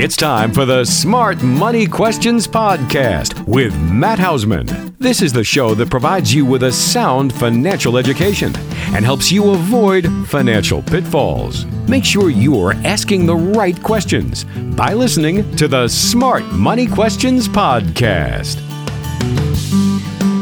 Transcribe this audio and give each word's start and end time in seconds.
It's 0.00 0.16
time 0.16 0.52
for 0.52 0.64
the 0.64 0.84
Smart 0.84 1.42
Money 1.42 1.84
Questions 1.84 2.46
Podcast 2.46 3.44
with 3.48 3.76
Matt 3.90 4.20
Hausman. 4.20 4.96
This 4.98 5.22
is 5.22 5.32
the 5.32 5.42
show 5.42 5.74
that 5.74 5.90
provides 5.90 6.32
you 6.32 6.46
with 6.46 6.62
a 6.62 6.70
sound 6.70 7.32
financial 7.32 7.98
education 7.98 8.52
and 8.94 9.04
helps 9.04 9.32
you 9.32 9.50
avoid 9.50 10.06
financial 10.28 10.82
pitfalls. 10.82 11.64
Make 11.88 12.04
sure 12.04 12.30
you 12.30 12.60
are 12.60 12.74
asking 12.84 13.26
the 13.26 13.34
right 13.34 13.82
questions 13.82 14.44
by 14.76 14.92
listening 14.92 15.56
to 15.56 15.66
the 15.66 15.88
Smart 15.88 16.44
Money 16.52 16.86
Questions 16.86 17.48
Podcast. 17.48 18.62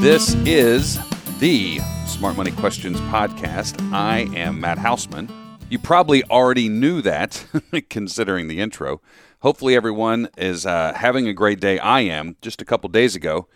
This 0.03 0.35
is 0.45 0.99
the 1.39 1.79
Smart 2.07 2.37
Money 2.37 2.51
Questions 2.51 3.01
Podcast. 3.01 3.81
I 3.91 4.29
am 4.37 4.61
Matt 4.61 4.77
Hausman. 4.77 5.31
You 5.71 5.79
probably 5.79 6.23
already 6.25 6.69
knew 6.69 7.01
that, 7.01 7.47
considering 7.89 8.49
the 8.49 8.61
intro. 8.61 9.01
Hopefully, 9.41 9.77
everyone 9.77 10.29
is 10.37 10.67
uh, 10.67 10.93
having 10.95 11.29
a 11.29 11.33
great 11.33 11.61
day. 11.61 11.79
I 11.79 12.01
am. 12.01 12.37
Just 12.41 12.63
a 12.63 12.65
couple 12.65 12.89
days 12.89 13.15
ago, 13.15 13.49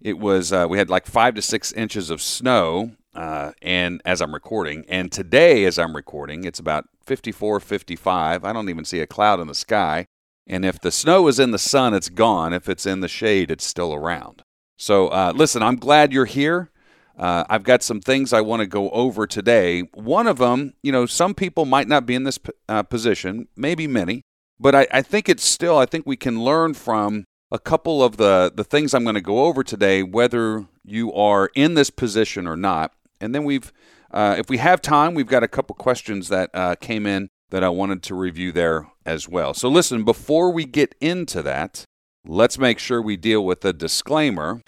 it 0.00 0.18
was 0.18 0.52
uh, 0.52 0.66
we 0.68 0.78
had 0.78 0.88
like 0.88 1.06
five 1.06 1.34
to 1.34 1.42
six 1.42 1.72
inches 1.72 2.10
of 2.10 2.22
snow, 2.22 2.92
uh, 3.14 3.52
and 3.60 4.00
as 4.04 4.22
I'm 4.22 4.32
recording, 4.32 4.84
and 4.88 5.12
today, 5.12 5.64
as 5.64 5.78
I'm 5.78 5.94
recording, 5.94 6.44
it's 6.44 6.58
about 6.58 6.86
54, 7.04 7.60
55. 7.60 8.44
I 8.44 8.52
don't 8.52 8.68
even 8.68 8.84
see 8.84 9.00
a 9.00 9.06
cloud 9.06 9.40
in 9.40 9.46
the 9.46 9.54
sky. 9.54 10.06
And 10.46 10.64
if 10.64 10.80
the 10.80 10.90
snow 10.90 11.28
is 11.28 11.38
in 11.38 11.50
the 11.50 11.58
sun, 11.58 11.94
it's 11.94 12.08
gone. 12.08 12.52
If 12.52 12.68
it's 12.68 12.86
in 12.86 13.00
the 13.00 13.08
shade, 13.08 13.50
it's 13.50 13.64
still 13.64 13.94
around. 13.94 14.42
So, 14.78 15.08
uh, 15.08 15.32
listen, 15.34 15.62
I'm 15.62 15.76
glad 15.76 16.12
you're 16.12 16.24
here. 16.24 16.70
Uh, 17.16 17.44
I've 17.50 17.64
got 17.64 17.82
some 17.82 18.00
things 18.00 18.32
I 18.32 18.40
want 18.40 18.60
to 18.60 18.66
go 18.66 18.90
over 18.90 19.26
today. 19.26 19.82
One 19.92 20.26
of 20.26 20.38
them, 20.38 20.72
you 20.82 20.90
know, 20.90 21.04
some 21.04 21.34
people 21.34 21.66
might 21.66 21.86
not 21.86 22.06
be 22.06 22.14
in 22.14 22.24
this 22.24 22.38
uh, 22.68 22.82
position, 22.82 23.46
maybe 23.54 23.86
many, 23.86 24.22
but 24.60 24.74
I, 24.74 24.86
I, 24.92 25.02
think 25.02 25.28
it's 25.28 25.42
still, 25.42 25.78
I 25.78 25.86
think 25.86 26.06
we 26.06 26.16
can 26.16 26.44
learn 26.44 26.74
from 26.74 27.24
a 27.50 27.58
couple 27.58 28.04
of 28.04 28.18
the, 28.18 28.52
the 28.54 28.62
things 28.62 28.92
I'm 28.92 29.04
going 29.04 29.14
to 29.14 29.20
go 29.20 29.44
over 29.44 29.64
today, 29.64 30.02
whether 30.02 30.66
you 30.84 31.12
are 31.14 31.50
in 31.54 31.74
this 31.74 31.88
position 31.88 32.46
or 32.46 32.56
not. 32.56 32.92
And 33.20 33.34
then 33.34 33.44
we've, 33.44 33.72
uh, 34.10 34.36
if 34.38 34.50
we 34.50 34.58
have 34.58 34.82
time, 34.82 35.14
we've 35.14 35.26
got 35.26 35.42
a 35.42 35.48
couple 35.48 35.74
questions 35.74 36.28
that 36.28 36.50
uh, 36.52 36.74
came 36.76 37.06
in 37.06 37.30
that 37.48 37.64
I 37.64 37.70
wanted 37.70 38.02
to 38.04 38.14
review 38.14 38.52
there 38.52 38.86
as 39.06 39.28
well. 39.28 39.54
So 39.54 39.68
listen, 39.68 40.04
before 40.04 40.52
we 40.52 40.66
get 40.66 40.94
into 41.00 41.42
that, 41.42 41.84
let's 42.26 42.58
make 42.58 42.78
sure 42.78 43.00
we 43.00 43.16
deal 43.16 43.44
with 43.44 43.62
the 43.62 43.72
disclaimer. 43.72 44.60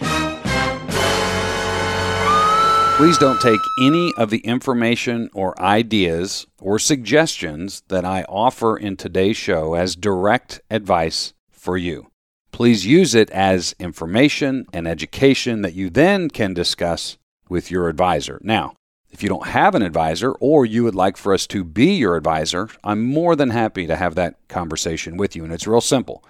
Please 3.02 3.18
don't 3.18 3.40
take 3.40 3.58
any 3.80 4.12
of 4.16 4.30
the 4.30 4.38
information 4.46 5.28
or 5.34 5.60
ideas 5.60 6.46
or 6.60 6.78
suggestions 6.78 7.82
that 7.88 8.04
I 8.04 8.22
offer 8.28 8.76
in 8.76 8.96
today's 8.96 9.36
show 9.36 9.74
as 9.74 9.96
direct 9.96 10.60
advice 10.70 11.34
for 11.50 11.76
you. 11.76 12.12
Please 12.52 12.86
use 12.86 13.16
it 13.16 13.28
as 13.30 13.74
information 13.80 14.66
and 14.72 14.86
education 14.86 15.62
that 15.62 15.74
you 15.74 15.90
then 15.90 16.30
can 16.30 16.54
discuss 16.54 17.18
with 17.48 17.72
your 17.72 17.88
advisor. 17.88 18.38
Now, 18.40 18.76
if 19.10 19.20
you 19.20 19.28
don't 19.28 19.48
have 19.48 19.74
an 19.74 19.82
advisor 19.82 20.30
or 20.38 20.64
you 20.64 20.84
would 20.84 20.94
like 20.94 21.16
for 21.16 21.34
us 21.34 21.48
to 21.48 21.64
be 21.64 21.96
your 21.96 22.14
advisor, 22.14 22.68
I'm 22.84 23.02
more 23.02 23.34
than 23.34 23.50
happy 23.50 23.88
to 23.88 23.96
have 23.96 24.14
that 24.14 24.36
conversation 24.46 25.16
with 25.16 25.34
you. 25.34 25.42
And 25.42 25.52
it's 25.52 25.66
real 25.66 25.80
simple. 25.80 26.22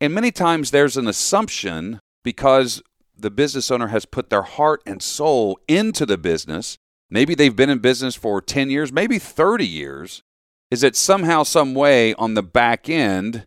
And 0.00 0.14
many 0.14 0.30
times 0.30 0.70
there's 0.70 0.96
an 0.96 1.08
assumption 1.08 2.00
because 2.22 2.82
the 3.16 3.30
business 3.30 3.70
owner 3.70 3.88
has 3.88 4.04
put 4.04 4.30
their 4.30 4.42
heart 4.42 4.80
and 4.86 5.02
soul 5.02 5.58
into 5.66 6.06
the 6.06 6.16
business. 6.16 6.78
Maybe 7.10 7.34
they've 7.34 7.54
been 7.54 7.70
in 7.70 7.78
business 7.78 8.14
for 8.14 8.40
10 8.40 8.70
years, 8.70 8.92
maybe 8.92 9.18
30 9.18 9.66
years, 9.66 10.22
is 10.70 10.82
that 10.82 10.96
somehow, 10.96 11.42
some 11.42 11.74
way 11.74 12.14
on 12.14 12.34
the 12.34 12.42
back 12.42 12.88
end, 12.88 13.46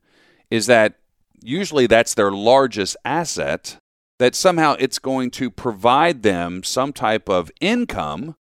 is 0.50 0.66
that 0.66 0.96
usually 1.42 1.88
that's 1.88 2.14
their 2.14 2.32
largest 2.32 2.98
asset, 3.06 3.78
that 4.20 4.36
somehow 4.36 4.76
it's 4.80 5.00
going 5.00 5.32
to 5.32 5.50
provide 5.50 6.24
them 6.24 6.64
some 6.64 6.94
type 6.94 7.30
of 7.30 7.52
income 7.60 8.36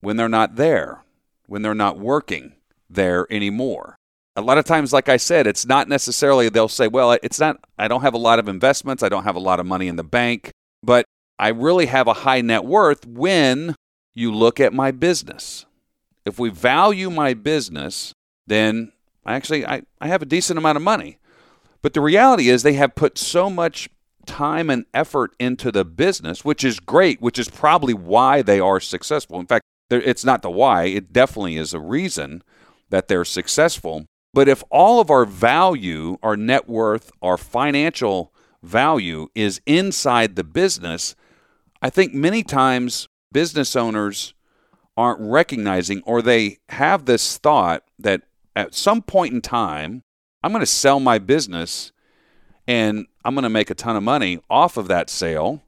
when 0.00 0.16
they're 0.16 0.28
not 0.28 0.56
there, 0.56 1.02
when 1.46 1.62
they're 1.62 1.74
not 1.74 1.98
working 1.98 2.52
there 2.88 3.26
anymore. 3.30 3.96
A 4.36 4.42
lot 4.42 4.58
of 4.58 4.64
times, 4.64 4.92
like 4.92 5.08
I 5.08 5.16
said, 5.16 5.46
it's 5.46 5.64
not 5.64 5.88
necessarily 5.88 6.48
they'll 6.48 6.68
say, 6.68 6.88
well, 6.88 7.16
it's 7.22 7.40
not, 7.40 7.58
I 7.78 7.88
don't 7.88 8.02
have 8.02 8.14
a 8.14 8.18
lot 8.18 8.38
of 8.38 8.48
investments, 8.48 9.02
I 9.02 9.08
don't 9.08 9.24
have 9.24 9.36
a 9.36 9.40
lot 9.40 9.60
of 9.60 9.66
money 9.66 9.88
in 9.88 9.96
the 9.96 10.04
bank, 10.04 10.50
but 10.82 11.06
I 11.38 11.48
really 11.48 11.86
have 11.86 12.06
a 12.06 12.12
high 12.12 12.40
net 12.40 12.64
worth 12.64 13.06
when 13.06 13.74
you 14.14 14.32
look 14.32 14.60
at 14.60 14.72
my 14.72 14.90
business. 14.90 15.66
If 16.24 16.38
we 16.38 16.50
value 16.50 17.08
my 17.08 17.34
business, 17.34 18.12
then 18.46 18.92
actually 19.26 19.66
I, 19.66 19.82
I 20.00 20.08
have 20.08 20.22
a 20.22 20.26
decent 20.26 20.58
amount 20.58 20.76
of 20.76 20.82
money. 20.82 21.18
But 21.82 21.94
the 21.94 22.00
reality 22.00 22.48
is 22.48 22.62
they 22.62 22.72
have 22.74 22.94
put 22.94 23.18
so 23.18 23.48
much 23.48 23.88
time 24.26 24.70
and 24.70 24.86
effort 24.92 25.32
into 25.38 25.70
the 25.70 25.84
business, 25.84 26.44
which 26.44 26.64
is 26.64 26.80
great, 26.80 27.20
which 27.20 27.38
is 27.38 27.48
probably 27.48 27.94
why 27.94 28.42
they 28.42 28.58
are 28.58 28.80
successful. 28.80 29.38
In 29.38 29.46
fact, 29.46 29.62
it's 29.90 30.24
not 30.24 30.42
the 30.42 30.50
why, 30.50 30.84
it 30.84 31.12
definitely 31.12 31.56
is 31.56 31.72
a 31.72 31.78
reason 31.78 32.42
that 32.90 33.08
they're 33.08 33.24
successful. 33.24 34.06
But 34.34 34.48
if 34.48 34.62
all 34.68 35.00
of 35.00 35.10
our 35.10 35.24
value, 35.24 36.18
our 36.22 36.36
net 36.36 36.68
worth, 36.68 37.12
our 37.22 37.38
financial 37.38 38.32
value 38.62 39.28
is 39.34 39.60
inside 39.64 40.34
the 40.34 40.44
business, 40.44 41.14
I 41.80 41.90
think 41.90 42.12
many 42.12 42.42
times 42.42 43.08
business 43.32 43.76
owners 43.76 44.34
aren't 44.96 45.20
recognizing 45.20 46.02
or 46.04 46.20
they 46.20 46.58
have 46.70 47.04
this 47.04 47.38
thought 47.38 47.84
that 47.98 48.22
at 48.56 48.74
some 48.74 49.02
point 49.02 49.34
in 49.34 49.42
time, 49.42 50.02
I'm 50.42 50.50
going 50.50 50.60
to 50.60 50.66
sell 50.66 50.98
my 50.98 51.18
business 51.18 51.92
and 52.66 53.06
I'm 53.24 53.34
going 53.34 53.44
to 53.44 53.50
make 53.50 53.70
a 53.70 53.74
ton 53.74 53.94
of 53.94 54.02
money 54.02 54.40
off 54.50 54.76
of 54.76 54.88
that 54.88 55.10
sale. 55.10 55.62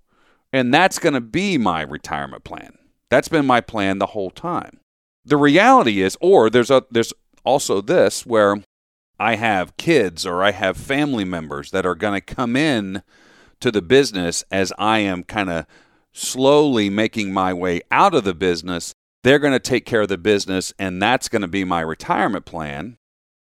And 0.53 0.73
that's 0.73 0.99
going 0.99 1.13
to 1.13 1.21
be 1.21 1.59
my 1.59 1.83
retirement 1.83 2.43
plan. 2.43 2.79
That's 3.11 3.29
been 3.29 3.47
my 3.47 3.61
plan 3.61 3.99
the 3.99 4.07
whole 4.07 4.31
time. 4.31 4.81
The 5.25 5.37
reality 5.37 6.01
is, 6.01 6.17
or 6.21 6.49
there's 6.49 6.71
a 6.71 6.85
there's 6.91 7.13
also 7.45 7.83
this 7.83 8.25
where 8.25 8.63
I 9.19 9.35
have 9.37 9.77
kids 9.77 10.25
or 10.25 10.43
I 10.43 10.53
have 10.53 10.77
family 10.77 11.25
members 11.25 11.71
that 11.73 11.85
are 11.85 11.95
going 11.95 12.19
to 12.19 12.35
come 12.35 12.57
in 12.57 13.03
to 13.61 13.71
the 13.71 13.83
business 13.83 14.43
as 14.51 14.73
I 14.79 15.01
am 15.01 15.23
kind 15.23 15.51
of 15.51 15.67
slowly 16.13 16.89
making 16.89 17.33
my 17.33 17.53
way 17.53 17.83
out 17.91 18.15
of 18.15 18.25
the 18.25 18.35
business 18.35 18.95
they're 19.29 19.39
going 19.39 19.53
to 19.53 19.59
take 19.59 19.85
care 19.85 20.01
of 20.01 20.09
the 20.09 20.17
business 20.17 20.73
and 20.79 21.03
that's 21.03 21.29
going 21.29 21.43
to 21.43 21.49
be 21.49 21.63
my 21.63 21.83
retirement 21.83 22.47
plan 22.47 22.97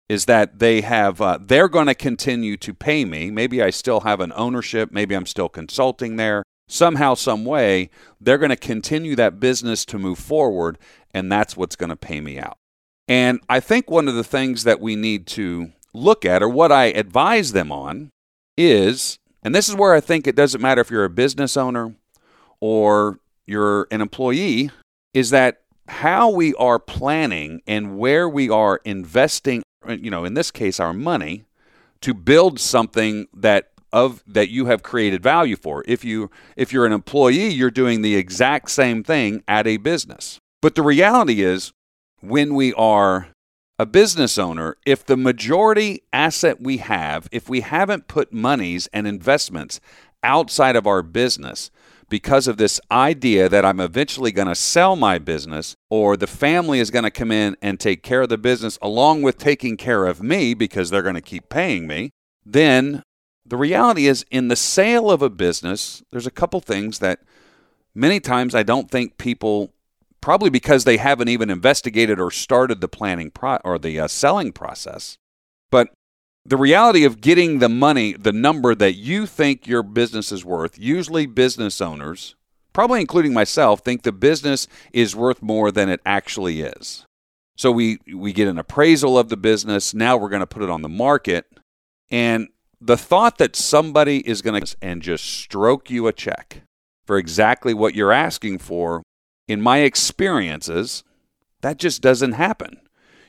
is 0.10 0.26
that 0.26 0.60
they 0.60 0.82
have 0.82 1.20
uh, 1.20 1.40
they're 1.42 1.68
going 1.68 1.88
to 1.88 1.96
continue 1.96 2.56
to 2.56 2.72
pay 2.72 3.04
me. 3.04 3.32
Maybe 3.32 3.64
i 3.64 3.72
still 3.72 4.02
have 4.02 4.20
an 4.20 4.32
ownership. 4.36 4.92
Maybe 4.92 5.16
i'm 5.16 5.26
still 5.26 5.50
consulting 5.50 6.18
there. 6.18 6.44
Somehow 6.68 7.16
some 7.16 7.46
way 7.46 7.90
they're 8.20 8.38
going 8.38 8.52
to 8.52 8.56
continue 8.56 9.16
that 9.16 9.40
business 9.40 9.84
to 9.86 9.98
move 9.98 10.20
forward 10.20 10.78
and 11.16 11.32
that's 11.32 11.58
what's 11.58 11.76
going 11.76 11.90
to 11.90 11.96
pay 11.96 12.22
me 12.22 12.38
out. 12.38 12.58
And 13.08 13.40
I 13.50 13.60
think 13.60 13.90
one 13.90 14.08
of 14.08 14.14
the 14.14 14.24
things 14.24 14.64
that 14.66 14.80
we 14.80 14.96
need 14.96 15.26
to 15.28 15.72
look 15.96 16.26
at, 16.26 16.44
or 16.44 16.50
what 16.50 16.72
I 16.72 16.86
advise 16.86 17.54
them 17.54 17.72
on, 17.72 18.12
is, 18.56 19.18
and 19.42 19.56
this 19.56 19.68
is 19.68 19.76
where 19.76 19.96
I 19.96 20.00
think 20.00 20.28
it 20.28 20.36
doesn't 20.36 20.62
matter 20.62 20.82
if 20.82 20.92
you're 20.92 21.06
a 21.06 21.10
business 21.10 21.58
owner 21.58 21.96
or 22.60 23.18
you're 23.48 23.88
an 23.90 24.00
employee, 24.02 24.70
is 25.16 25.32
that 25.32 25.61
how 25.92 26.30
we 26.30 26.54
are 26.56 26.80
planning 26.80 27.62
and 27.68 27.98
where 27.98 28.28
we 28.28 28.50
are 28.50 28.80
investing, 28.86 29.62
you 29.88 30.10
know, 30.10 30.24
in 30.24 30.34
this 30.34 30.50
case, 30.50 30.80
our 30.80 30.94
money 30.94 31.44
to 32.00 32.14
build 32.14 32.60
something 32.60 33.28
that 33.34 33.72
of 33.94 34.24
that 34.26 34.50
you 34.50 34.68
have 34.68 34.84
created 34.84 35.22
value 35.22 35.58
for. 35.58 35.84
If 35.86 36.06
you 36.06 36.32
if 36.56 36.72
you're 36.72 36.86
an 36.86 36.94
employee, 36.94 37.50
you're 37.50 37.70
doing 37.70 38.02
the 38.02 38.16
exact 38.16 38.72
same 38.72 39.04
thing 39.04 39.44
at 39.50 39.68
a 39.68 39.78
business. 39.78 40.40
But 40.62 40.76
the 40.76 40.82
reality 40.82 41.42
is 41.42 41.74
when 42.22 42.56
we 42.56 42.74
are 42.74 43.28
a 43.78 43.86
business 43.86 44.38
owner, 44.38 44.78
if 44.86 45.06
the 45.06 45.18
majority 45.18 46.04
asset 46.14 46.62
we 46.62 46.78
have, 46.78 47.28
if 47.32 47.50
we 47.50 47.62
haven't 47.62 48.08
put 48.08 48.32
monies 48.32 48.88
and 48.94 49.08
investments 49.08 49.82
outside 50.24 50.76
of 50.78 50.88
our 50.88 51.02
business 51.02 51.70
because 52.12 52.46
of 52.46 52.58
this 52.58 52.78
idea 52.92 53.48
that 53.48 53.64
I'm 53.64 53.80
eventually 53.80 54.34
going 54.34 54.50
to 54.50 54.54
sell 54.54 54.98
my 54.98 55.18
business 55.18 55.78
or 55.90 56.18
the 56.18 56.28
family 56.28 56.82
is 56.82 56.92
going 56.92 57.06
to 57.06 57.10
come 57.10 57.32
in 57.32 57.56
and 57.62 57.80
take 57.80 58.04
care 58.04 58.22
of 58.22 58.30
the 58.30 58.38
business 58.38 58.78
along 58.82 59.22
with 59.22 59.38
taking 59.38 59.78
care 59.78 60.06
of 60.06 60.22
me 60.22 60.54
because 60.54 60.90
they're 60.90 61.02
going 61.02 61.16
to 61.16 61.22
keep 61.22 61.48
paying 61.48 61.88
me, 61.88 62.12
then 62.46 63.02
the 63.46 63.56
reality 63.56 64.08
is, 64.08 64.26
in 64.30 64.50
the 64.50 64.58
sale 64.58 65.10
of 65.10 65.22
a 65.22 65.30
business, 65.30 66.04
there's 66.12 66.28
a 66.28 66.32
couple 66.32 66.60
things 66.60 67.00
that 67.00 67.22
many 67.96 68.20
times 68.20 68.54
I 68.54 68.64
don't 68.64 68.92
think 68.92 69.18
people, 69.18 69.72
probably 70.20 70.50
because 70.50 70.84
they 70.84 70.98
haven't 70.98 71.30
even 71.30 71.50
investigated 71.50 72.20
or 72.20 72.30
started 72.30 72.82
the 72.82 72.90
planning 72.90 73.32
pro- 73.32 73.60
or 73.64 73.80
the 73.80 74.02
uh, 74.02 74.08
selling 74.10 74.52
process, 74.52 75.18
but 75.70 75.90
the 76.46 76.58
reality 76.58 77.04
of 77.04 77.22
getting 77.22 77.60
the 77.60 77.70
money, 77.70 78.14
the 78.14 78.34
number 78.34 78.74
that 78.76 78.94
you 78.94 79.26
think 79.26 79.68
your 79.68 79.84
business 79.84 80.32
is 80.32 80.44
worth, 80.44 80.80
usually 80.80 81.26
business 81.26 81.80
owners, 81.82 82.36
probably 82.74 83.02
including 83.02 83.34
myself, 83.34 83.82
think 83.82 84.02
the 84.02 84.12
business 84.12 84.68
is 84.92 85.16
worth 85.16 85.42
more 85.42 85.72
than 85.72 85.90
it 85.90 86.02
actually 86.06 86.62
is. 86.62 87.06
So 87.58 87.72
we 87.72 88.00
we 88.12 88.34
get 88.34 88.48
an 88.48 88.58
appraisal 88.58 89.20
of 89.20 89.30
the 89.30 89.38
business. 89.38 89.94
Now 89.94 90.18
we're 90.18 90.30
going 90.30 90.40
to 90.40 90.48
put 90.48 90.64
it 90.64 90.70
on 90.70 90.82
the 90.82 90.90
market, 90.90 91.46
and 92.10 92.48
the 92.80 92.98
thought 92.98 93.38
that 93.38 93.56
somebody 93.56 94.28
is 94.28 94.42
going 94.42 94.64
to 94.64 94.76
and 94.82 95.04
just 95.04 95.26
stroke 95.26 95.92
you 95.92 96.08
a 96.08 96.14
check 96.14 96.64
for 97.06 97.18
exactly 97.18 97.74
what 97.74 97.94
you're 97.94 98.12
asking 98.12 98.58
for, 98.58 99.04
in 99.48 99.62
my 99.62 99.80
experiences, 99.80 101.04
that 101.62 101.78
just 101.78 102.02
doesn't 102.02 102.32
happen. 102.32 102.80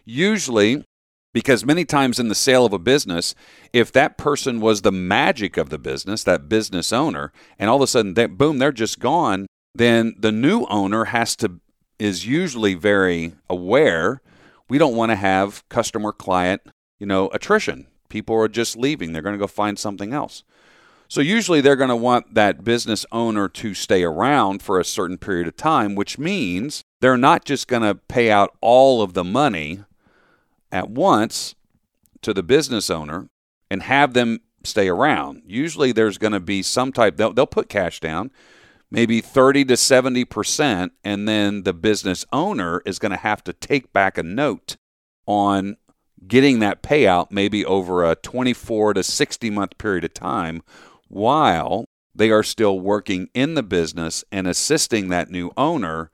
Usually, 0.05 0.85
because 1.33 1.65
many 1.65 1.85
times 1.85 2.19
in 2.19 2.29
the 2.29 2.35
sale 2.35 2.65
of 2.65 2.73
a 2.73 2.79
business, 2.79 3.35
if 3.73 3.91
that 3.93 4.19
person 4.19 4.61
was 4.61 4.83
the 4.83 4.93
magic 4.93 5.57
of 5.57 5.71
the 5.71 5.79
business, 5.79 6.25
that 6.25 6.49
business 6.49 6.93
owner, 6.93 7.33
and 7.59 7.71
all 7.71 7.77
of 7.77 7.83
a 7.83 7.87
sudden, 7.87 8.15
they, 8.15 8.27
boom, 8.27 8.59
they're 8.59 8.73
just 8.73 8.99
gone, 8.99 9.47
then 9.75 10.15
the 10.19 10.33
new 10.33 10.65
owner 10.67 11.07
has 11.07 11.35
to 11.37 11.61
is 11.99 12.27
usually 12.27 12.75
very 12.75 13.33
aware. 13.49 14.21
We 14.69 14.77
don't 14.77 14.97
want 14.97 15.11
to 15.11 15.17
have 15.17 15.67
customer 15.69 16.11
client, 16.11 16.63
you 16.99 17.07
know, 17.07 17.29
attrition 17.29 17.87
People 18.13 18.37
are 18.37 18.47
just 18.47 18.77
leaving. 18.77 19.13
They're 19.13 19.23
going 19.23 19.33
to 19.33 19.39
go 19.39 19.47
find 19.47 19.79
something 19.79 20.13
else. 20.13 20.45
So 21.09 21.23
usually 21.23 21.63
they're 21.63 21.77
going 21.77 21.89
to 21.89 21.97
want 21.97 22.35
that 22.35 22.63
business 22.63 23.07
owner 23.11 23.49
to 23.49 23.73
stay 23.73 24.03
around 24.03 24.63
for 24.63 24.79
a 24.79 24.85
certain 24.85 25.17
period 25.17 25.49
of 25.49 25.57
time, 25.57 25.95
which 25.95 26.19
means 26.19 26.83
they're 27.01 27.17
not 27.17 27.47
just 27.47 27.69
going 27.69 27.81
to 27.81 27.95
pay 27.95 28.31
out 28.31 28.55
all 28.61 29.01
of 29.01 29.15
the 29.15 29.25
money 29.25 29.85
at 30.73 30.91
once 30.91 31.55
to 32.23 32.35
the 32.35 32.43
business 32.43 32.91
owner 32.91 33.29
and 33.71 33.83
have 33.83 34.15
them 34.15 34.41
stay 34.65 34.89
around. 34.89 35.43
Usually 35.47 35.93
there's 35.93 36.19
going 36.19 36.33
to 36.33 36.41
be 36.41 36.63
some 36.63 36.93
type 36.93 37.17
they'll, 37.17 37.33
they'll 37.33 37.47
put 37.47 37.69
cash 37.69 38.01
down, 38.01 38.31
maybe 38.91 39.21
30 39.21 39.67
to 39.67 39.75
70%, 39.75 40.91
and 41.05 41.29
then 41.29 41.63
the 41.63 41.73
business 41.73 42.25
owner 42.33 42.83
is 42.87 42.99
going 42.99 43.13
to 43.13 43.19
have 43.19 43.45
to 43.45 43.53
take 43.53 43.93
back 43.93 44.19
a 44.19 44.23
note 44.23 44.77
on 45.27 45.77
getting 46.27 46.61
that 46.61 46.83
payout 46.83 47.31
maybe 47.31 47.65
over 47.65 48.09
a 48.09 48.15
24 48.15 48.95
to 48.95 49.03
60 49.03 49.51
month 49.51 49.79
period 49.79 50.05
of 50.05 50.15
time 50.15 50.63
while 51.09 51.85
they 52.15 52.31
are 52.31 52.43
still 52.43 52.79
working 52.79 53.29
in 53.35 53.55
the 53.55 53.63
business 53.63 54.25
and 54.31 54.47
assisting 54.47 55.09
that 55.09 55.31
new 55.31 55.51
owner 55.57 56.11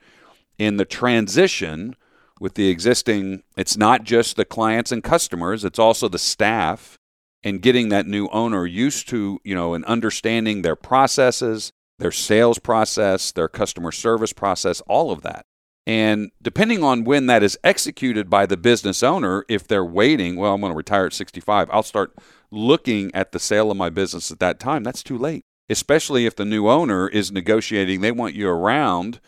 in 0.59 0.77
the 0.77 0.85
transition 0.85 1.95
with 2.41 2.55
the 2.55 2.69
existing 2.69 3.43
it's 3.57 3.77
not 3.77 4.05
just 4.05 4.37
the 4.37 4.45
clients 4.45 4.93
and 4.93 5.03
customers 5.03 5.65
it's 5.65 5.79
also 5.79 6.09
the 6.09 6.19
staff 6.19 6.99
and 7.43 7.63
getting 7.63 7.89
that 7.89 8.07
new 8.07 8.29
owner 8.29 8.67
used 8.67 9.09
to 9.09 9.41
you 9.45 9.55
know 9.55 9.75
and 9.75 9.85
understanding 9.85 10.63
their 10.63 10.77
processes 10.77 11.73
their 11.99 12.13
sales 12.13 12.59
process 12.59 13.33
their 13.33 13.49
customer 13.49 13.93
service 13.93 14.33
process 14.33 14.81
all 14.83 15.11
of 15.11 15.23
that 15.23 15.45
and 15.89 16.33
depending 16.43 16.85
on 16.85 17.05
when 17.05 17.27
that 17.27 17.43
is 17.43 17.59
executed 17.65 18.29
by 18.29 18.45
the 18.45 18.59
business 18.59 19.03
owner, 19.03 19.47
if 19.49 19.67
they're 19.67 19.83
waiting, 19.83 20.37
well, 20.37 20.53
I'm 20.53 20.61
going 20.61 20.71
to 20.71 20.77
retire 20.77 21.07
at 21.07 21.15
65, 21.15 21.71
I'll 21.73 21.83
start 21.83 22.15
looking 22.51 23.11
at 23.15 23.33
the 23.33 23.39
sale 23.39 23.71
of 23.71 23.79
my 23.79 23.89
business 23.89 24.31
at 24.31 24.39
that 24.41 24.61
time. 24.61 24.85
That's 24.85 25.03
too 25.03 25.17
late, 25.17 25.47
especially 25.71 26.27
if 26.27 26.37
the 26.37 26.45
new 26.45 26.69
owner 26.69 27.09
is 27.09 27.33
negotiating, 27.33 28.03
they 28.03 28.13
want 28.13 28.35
you 28.35 28.51
around 28.51 29.19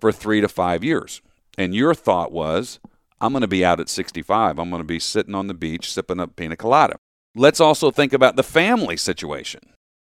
for 0.00 0.10
three 0.10 0.40
to 0.40 0.48
five 0.48 0.82
years. 0.82 1.22
And 1.58 1.74
your 1.74 1.92
thought 1.92 2.30
was, 2.30 2.78
I'm 3.20 3.32
going 3.32 3.42
to 3.42 3.48
be 3.48 3.64
out 3.64 3.80
at 3.80 3.88
65. 3.88 4.58
I'm 4.58 4.70
going 4.70 4.80
to 4.80 4.86
be 4.86 5.00
sitting 5.00 5.34
on 5.34 5.48
the 5.48 5.54
beach 5.54 5.92
sipping 5.92 6.20
a 6.20 6.28
pina 6.28 6.56
colada. 6.56 6.96
Let's 7.34 7.60
also 7.60 7.90
think 7.90 8.12
about 8.12 8.36
the 8.36 8.44
family 8.44 8.96
situation. 8.96 9.60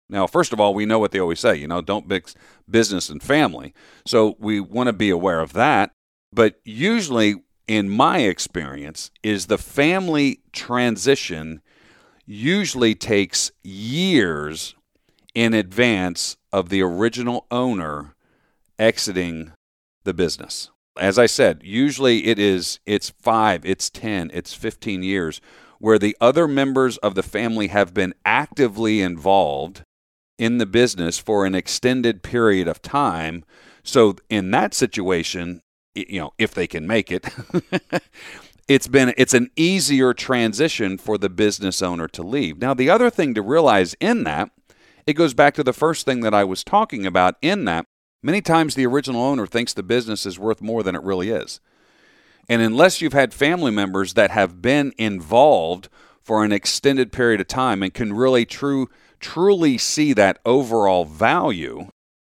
Now, 0.09 0.27
first 0.27 0.53
of 0.53 0.59
all, 0.59 0.73
we 0.73 0.85
know 0.85 0.99
what 0.99 1.11
they 1.11 1.19
always 1.19 1.39
say, 1.39 1.55
you 1.55 1.67
know, 1.67 1.81
don't 1.81 2.07
mix 2.07 2.35
business 2.69 3.09
and 3.09 3.21
family. 3.21 3.73
So 4.05 4.35
we 4.39 4.59
want 4.59 4.87
to 4.87 4.93
be 4.93 5.09
aware 5.09 5.39
of 5.39 5.53
that. 5.53 5.91
But 6.31 6.59
usually, 6.63 7.43
in 7.67 7.89
my 7.89 8.19
experience, 8.19 9.11
is 9.23 9.47
the 9.47 9.57
family 9.57 10.41
transition 10.51 11.61
usually 12.25 12.93
takes 12.93 13.51
years 13.63 14.75
in 15.33 15.55
advance 15.55 16.37
of 16.51 16.69
the 16.69 16.81
original 16.81 17.47
owner 17.49 18.15
exiting 18.77 19.51
the 20.03 20.13
business. 20.13 20.69
As 20.99 21.17
I 21.17 21.25
said, 21.25 21.61
usually 21.63 22.27
it 22.27 22.37
is 22.37 22.79
it's 22.85 23.09
5, 23.09 23.65
it's 23.65 23.89
10, 23.89 24.31
it's 24.33 24.53
15 24.53 25.01
years 25.01 25.41
where 25.79 25.97
the 25.97 26.15
other 26.19 26.47
members 26.47 26.97
of 26.97 27.15
the 27.15 27.23
family 27.23 27.67
have 27.67 27.93
been 27.93 28.13
actively 28.25 29.01
involved 29.01 29.83
in 30.37 30.57
the 30.57 30.65
business 30.65 31.17
for 31.17 31.45
an 31.45 31.55
extended 31.55 32.21
period 32.21 32.67
of 32.67 32.81
time. 32.81 33.43
So 33.83 34.15
in 34.29 34.51
that 34.51 34.73
situation, 34.73 35.61
you 35.95 36.19
know, 36.19 36.33
if 36.37 36.53
they 36.53 36.67
can 36.67 36.85
make 36.85 37.11
it, 37.11 37.27
it's 38.67 38.87
been 38.87 39.13
it's 39.17 39.33
an 39.33 39.49
easier 39.55 40.13
transition 40.13 40.97
for 40.97 41.17
the 41.17 41.29
business 41.29 41.81
owner 41.81 42.07
to 42.09 42.23
leave. 42.23 42.59
Now, 42.59 42.73
the 42.73 42.89
other 42.89 43.09
thing 43.09 43.33
to 43.33 43.41
realize 43.41 43.95
in 43.95 44.23
that, 44.25 44.51
it 45.07 45.13
goes 45.13 45.33
back 45.33 45.55
to 45.55 45.63
the 45.63 45.73
first 45.73 46.05
thing 46.05 46.21
that 46.21 46.33
I 46.33 46.43
was 46.43 46.63
talking 46.63 47.05
about 47.05 47.35
in 47.41 47.65
that 47.65 47.87
many 48.21 48.41
times 48.41 48.75
the 48.75 48.85
original 48.85 49.21
owner 49.21 49.47
thinks 49.47 49.73
the 49.73 49.83
business 49.83 50.25
is 50.25 50.39
worth 50.39 50.61
more 50.61 50.83
than 50.83 50.95
it 50.95 51.03
really 51.03 51.29
is. 51.29 51.59
And 52.47 52.61
unless 52.61 53.01
you've 53.01 53.13
had 53.13 53.33
family 53.33 53.71
members 53.71 54.15
that 54.15 54.31
have 54.31 54.61
been 54.61 54.93
involved 54.97 55.87
for 56.21 56.43
an 56.43 56.51
extended 56.51 57.11
period 57.11 57.39
of 57.39 57.47
time 57.47 57.83
and 57.83 57.93
can 57.93 58.13
really 58.13 58.45
true 58.45 58.89
truly 59.19 59.77
see 59.77 60.13
that 60.13 60.39
overall 60.45 61.05
value, 61.05 61.89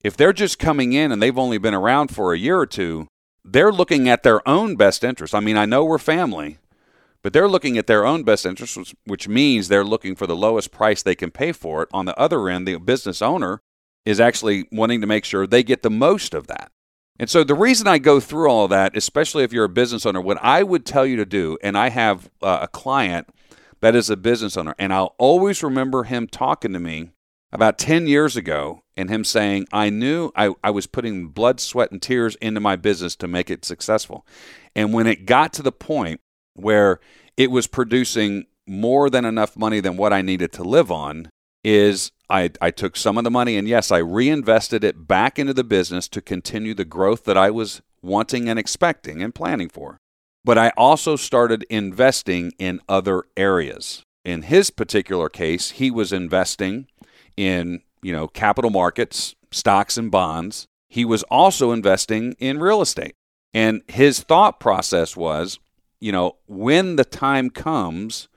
if 0.04 0.18
they're 0.18 0.34
just 0.34 0.60
coming 0.60 0.94
in 0.94 1.12
and 1.12 1.22
they've 1.22 1.38
only 1.38 1.58
been 1.58 1.74
around 1.74 2.10
for 2.10 2.34
a 2.34 2.38
year 2.38 2.58
or 2.58 2.66
two, 2.66 3.08
they're 3.44 3.72
looking 3.72 4.08
at 4.08 4.24
their 4.24 4.48
own 4.48 4.76
best 4.76 5.04
interest. 5.04 5.34
I 5.34 5.40
mean, 5.40 5.58
I 5.58 5.66
know 5.66 5.84
we're 5.84 5.98
family, 5.98 6.60
but 7.22 7.34
they're 7.34 7.48
looking 7.48 7.78
at 7.78 7.88
their 7.88 8.06
own 8.06 8.24
best 8.24 8.46
interest, 8.46 8.94
which 9.06 9.28
means 9.28 9.68
they're 9.68 9.84
looking 9.84 10.16
for 10.16 10.28
the 10.28 10.36
lowest 10.36 10.72
price 10.72 11.02
they 11.02 11.16
can 11.16 11.32
pay 11.32 11.52
for 11.52 11.84
it. 11.84 11.90
On 11.94 12.06
the 12.06 12.18
other 12.20 12.50
end, 12.50 12.68
the 12.68 12.78
business 12.78 13.22
owner 13.22 13.62
is 14.06 14.20
actually 14.20 14.68
wanting 14.72 15.02
to 15.02 15.08
make 15.08 15.26
sure 15.26 15.48
they 15.48 15.64
get 15.64 15.82
the 15.82 15.90
most 15.90 16.34
of 16.34 16.48
that. 16.48 16.72
And 17.20 17.30
so 17.30 17.44
the 17.44 17.56
reason 17.56 17.88
I 17.88 18.00
go 18.00 18.20
through 18.20 18.50
all 18.50 18.66
of 18.66 18.70
that, 18.72 18.98
especially 18.98 19.44
if 19.44 19.54
you're 19.54 19.66
a 19.66 19.70
business 19.70 20.06
owner, 20.06 20.20
what 20.20 20.40
I 20.42 20.64
would 20.64 20.86
tell 20.86 21.06
you 21.06 21.16
to 21.18 21.26
do, 21.26 21.58
and 21.62 21.78
I 21.78 21.90
have 21.90 22.30
uh, 22.42 22.60
a 22.64 22.68
client 22.68 23.28
that 23.82 23.96
is 23.96 24.10
a 24.10 24.18
business 24.18 24.58
owner, 24.58 24.76
and 24.80 24.94
I'll 24.94 25.16
always 25.18 25.62
remember 25.62 26.04
him 26.04 26.28
talking 26.28 26.74
to 26.74 26.80
me 26.80 27.12
about 27.52 27.78
10 27.78 28.08
years 28.08 28.36
ago 28.36 28.82
and 28.98 29.10
him 29.10 29.24
saying, 29.24 29.68
I 29.72 29.90
knew 29.90 30.32
I, 30.36 30.54
I 30.64 30.72
was 30.72 30.88
putting 30.88 31.28
blood, 31.28 31.60
sweat, 31.60 31.92
and 31.92 32.02
tears 32.02 32.36
into 32.38 32.60
my 32.60 32.76
business 32.76 33.16
to 33.18 33.28
make 33.28 33.52
it 33.52 33.64
successful. 33.64 34.26
And 34.76 34.92
when 34.92 35.06
it 35.06 35.26
got 35.28 35.54
to 35.54 35.62
the 35.62 35.72
point 35.72 36.20
where 36.56 37.00
it 37.38 37.52
was 37.52 37.68
producing 37.68 38.46
more 38.66 39.10
than 39.10 39.26
enough 39.26 39.56
money 39.56 39.80
than 39.80 39.98
what 39.98 40.14
I 40.14 40.22
needed 40.24 40.52
to 40.54 40.64
live 40.64 40.92
on, 40.92 41.30
is 41.64 42.12
I, 42.30 42.52
I 42.62 42.72
took 42.72 42.96
some 42.96 43.18
of 43.18 43.24
the 43.24 43.32
money 43.32 43.58
and 43.58 43.68
yes, 43.68 43.92
I 43.92 44.00
reinvested 44.00 44.84
it 44.84 45.08
back 45.08 45.38
into 45.38 45.54
the 45.54 45.64
business 45.64 46.08
to 46.10 46.22
continue 46.22 46.74
the 46.74 46.86
growth 46.86 47.24
that 47.26 47.38
I 47.38 47.52
was 47.52 47.82
wanting 48.02 48.50
and 48.50 48.60
expecting 48.60 49.22
and 49.22 49.34
planning 49.34 49.70
for. 49.70 49.98
but 50.46 50.58
I 50.58 50.72
also 50.76 51.16
started 51.16 51.66
investing 51.70 52.52
in 52.60 52.82
other 52.90 53.24
areas. 53.38 54.04
In 54.26 54.44
his 54.44 54.70
particular 54.70 55.30
case, 55.30 55.72
he 55.72 55.90
was 55.90 56.12
investing 56.14 56.88
in, 57.38 57.82
you 58.02 58.12
know, 58.12 58.28
capital 58.28 58.70
markets, 58.70 59.36
stocks 59.52 59.98
and 59.98 60.12
bonds. 60.12 60.66
He 60.90 61.06
was 61.06 61.24
also 61.24 61.72
investing 61.72 62.36
in 62.40 62.60
real 62.60 62.82
estate. 62.82 63.14
And 63.54 63.82
his 63.88 64.22
thought 64.22 64.60
process 64.60 65.16
was, 65.16 65.60
you 66.00 66.12
know, 66.12 66.38
when 66.48 66.96
the 66.96 67.06
time 67.06 67.50
comes 67.50 68.28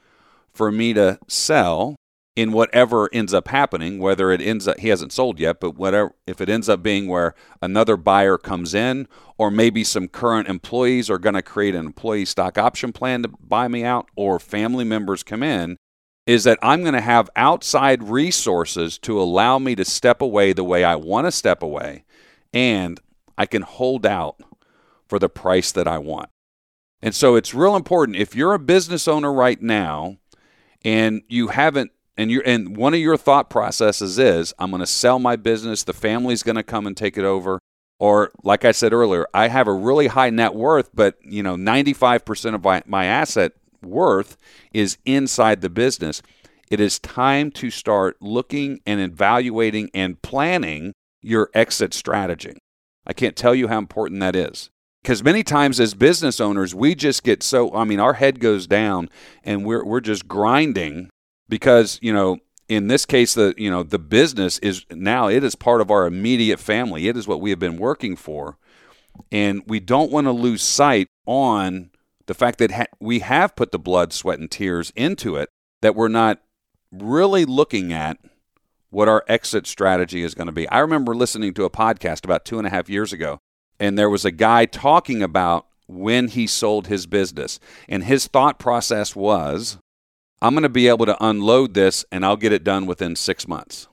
for 0.52 0.70
me 0.70 0.92
to 0.94 1.18
sell 1.26 1.96
in 2.36 2.52
whatever 2.52 3.08
ends 3.14 3.32
up 3.32 3.48
happening, 3.48 3.98
whether 3.98 4.30
it 4.30 4.42
ends 4.42 4.68
up 4.68 4.78
he 4.78 4.88
hasn't 4.88 5.12
sold 5.12 5.40
yet, 5.40 5.58
but 5.58 5.76
whatever 5.76 6.14
if 6.26 6.40
it 6.40 6.50
ends 6.50 6.68
up 6.68 6.82
being 6.82 7.08
where 7.08 7.34
another 7.62 7.96
buyer 7.96 8.36
comes 8.36 8.74
in, 8.74 9.08
or 9.38 9.50
maybe 9.50 9.82
some 9.82 10.06
current 10.06 10.46
employees 10.46 11.08
are 11.08 11.18
going 11.18 11.34
to 11.34 11.42
create 11.42 11.74
an 11.74 11.86
employee 11.86 12.26
stock 12.26 12.58
option 12.58 12.92
plan 12.92 13.22
to 13.22 13.28
buy 13.28 13.66
me 13.66 13.82
out, 13.82 14.08
or 14.14 14.38
family 14.38 14.84
members 14.84 15.22
come 15.22 15.42
in, 15.42 15.78
is 16.26 16.44
that 16.44 16.58
I'm 16.60 16.82
going 16.82 16.94
to 16.94 17.00
have 17.00 17.30
outside 17.36 18.02
resources 18.02 18.98
to 18.98 19.20
allow 19.20 19.58
me 19.58 19.74
to 19.74 19.84
step 19.84 20.20
away 20.20 20.52
the 20.52 20.64
way 20.64 20.84
I 20.84 20.96
want 20.96 21.26
to 21.26 21.32
step 21.32 21.62
away, 21.62 22.04
and 22.52 23.00
I 23.38 23.46
can 23.46 23.62
hold 23.62 24.04
out 24.04 24.40
for 25.08 25.18
the 25.18 25.30
price 25.30 25.72
that 25.72 25.88
I 25.88 25.98
want. 25.98 26.28
And 27.00 27.14
so 27.14 27.34
it's 27.34 27.54
real 27.54 27.76
important 27.76 28.16
if 28.16 28.34
you're 28.34 28.54
a 28.54 28.58
business 28.58 29.06
owner 29.06 29.32
right 29.32 29.60
now 29.60 30.16
and 30.84 31.22
you 31.28 31.48
haven't 31.48 31.92
and 32.16 32.30
you 32.30 32.42
and 32.42 32.76
one 32.76 32.94
of 32.94 33.00
your 33.00 33.16
thought 33.16 33.50
processes 33.50 34.18
is 34.18 34.54
I'm 34.58 34.70
going 34.70 34.80
to 34.80 34.86
sell 34.86 35.18
my 35.18 35.36
business, 35.36 35.84
the 35.84 35.92
family's 35.92 36.42
going 36.42 36.56
to 36.56 36.62
come 36.62 36.86
and 36.86 36.96
take 36.96 37.18
it 37.18 37.24
over 37.24 37.60
or 37.98 38.30
like 38.42 38.64
I 38.64 38.72
said 38.72 38.92
earlier, 38.92 39.26
I 39.32 39.48
have 39.48 39.68
a 39.68 39.72
really 39.72 40.08
high 40.08 40.30
net 40.30 40.54
worth, 40.54 40.90
but 40.94 41.16
you 41.22 41.42
know, 41.42 41.56
95% 41.56 42.54
of 42.54 42.62
my, 42.62 42.82
my 42.86 43.06
asset 43.06 43.52
worth 43.82 44.36
is 44.72 44.98
inside 45.04 45.60
the 45.60 45.70
business. 45.70 46.22
It 46.70 46.80
is 46.80 46.98
time 46.98 47.50
to 47.52 47.70
start 47.70 48.16
looking 48.20 48.80
and 48.86 49.00
evaluating 49.00 49.90
and 49.94 50.20
planning 50.20 50.92
your 51.22 51.50
exit 51.54 51.94
strategy. 51.94 52.58
I 53.06 53.12
can't 53.12 53.36
tell 53.36 53.54
you 53.54 53.68
how 53.68 53.78
important 53.78 54.20
that 54.20 54.36
is. 54.36 54.70
Because 55.02 55.22
many 55.22 55.44
times 55.44 55.78
as 55.78 55.94
business 55.94 56.40
owners, 56.40 56.74
we 56.74 56.96
just 56.96 57.22
get 57.22 57.42
so, 57.42 57.72
I 57.72 57.84
mean, 57.84 58.00
our 58.00 58.14
head 58.14 58.40
goes 58.40 58.66
down 58.66 59.08
and 59.44 59.64
we're, 59.64 59.84
we're 59.84 60.00
just 60.00 60.26
grinding 60.26 61.10
because 61.48 61.98
you 62.02 62.12
know 62.12 62.38
in 62.68 62.88
this 62.88 63.06
case 63.06 63.34
the 63.34 63.54
you 63.56 63.70
know 63.70 63.82
the 63.82 63.98
business 63.98 64.58
is 64.58 64.84
now 64.90 65.28
it 65.28 65.44
is 65.44 65.54
part 65.54 65.80
of 65.80 65.90
our 65.90 66.06
immediate 66.06 66.60
family. 66.60 67.08
It 67.08 67.16
is 67.16 67.28
what 67.28 67.40
we 67.40 67.50
have 67.50 67.58
been 67.58 67.78
working 67.78 68.16
for. 68.16 68.56
And 69.32 69.62
we 69.66 69.80
don't 69.80 70.12
want 70.12 70.26
to 70.26 70.32
lose 70.32 70.62
sight 70.62 71.08
on 71.24 71.90
the 72.26 72.34
fact 72.34 72.58
that 72.58 72.70
ha- 72.70 72.84
we 73.00 73.20
have 73.20 73.56
put 73.56 73.72
the 73.72 73.78
blood 73.78 74.12
sweat 74.12 74.38
and 74.38 74.50
tears 74.50 74.92
into 74.94 75.36
it 75.36 75.48
that 75.80 75.94
we're 75.94 76.08
not 76.08 76.42
really 76.92 77.46
looking 77.46 77.94
at 77.94 78.18
what 78.90 79.08
our 79.08 79.24
exit 79.26 79.66
strategy 79.66 80.22
is 80.22 80.34
going 80.34 80.48
to 80.48 80.52
be. 80.52 80.68
I 80.68 80.80
remember 80.80 81.14
listening 81.14 81.54
to 81.54 81.64
a 81.64 81.70
podcast 81.70 82.24
about 82.24 82.44
two 82.44 82.58
and 82.58 82.66
a 82.66 82.70
half 82.70 82.90
years 82.90 83.12
ago 83.12 83.40
and 83.78 83.98
there 83.98 84.10
was 84.10 84.24
a 84.24 84.30
guy 84.30 84.66
talking 84.66 85.22
about 85.22 85.66
when 85.86 86.28
he 86.28 86.46
sold 86.46 86.86
his 86.86 87.06
business. 87.06 87.60
And 87.88 88.04
his 88.04 88.26
thought 88.26 88.58
process 88.58 89.14
was 89.14 89.78
I'm 90.40 90.54
going 90.54 90.62
to 90.62 90.68
be 90.68 90.88
able 90.88 91.06
to 91.06 91.24
unload 91.24 91.74
this 91.74 92.04
and 92.12 92.24
I'll 92.24 92.36
get 92.36 92.52
it 92.52 92.64
done 92.64 92.86
within 92.86 93.16
six 93.16 93.48
months. 93.48 93.88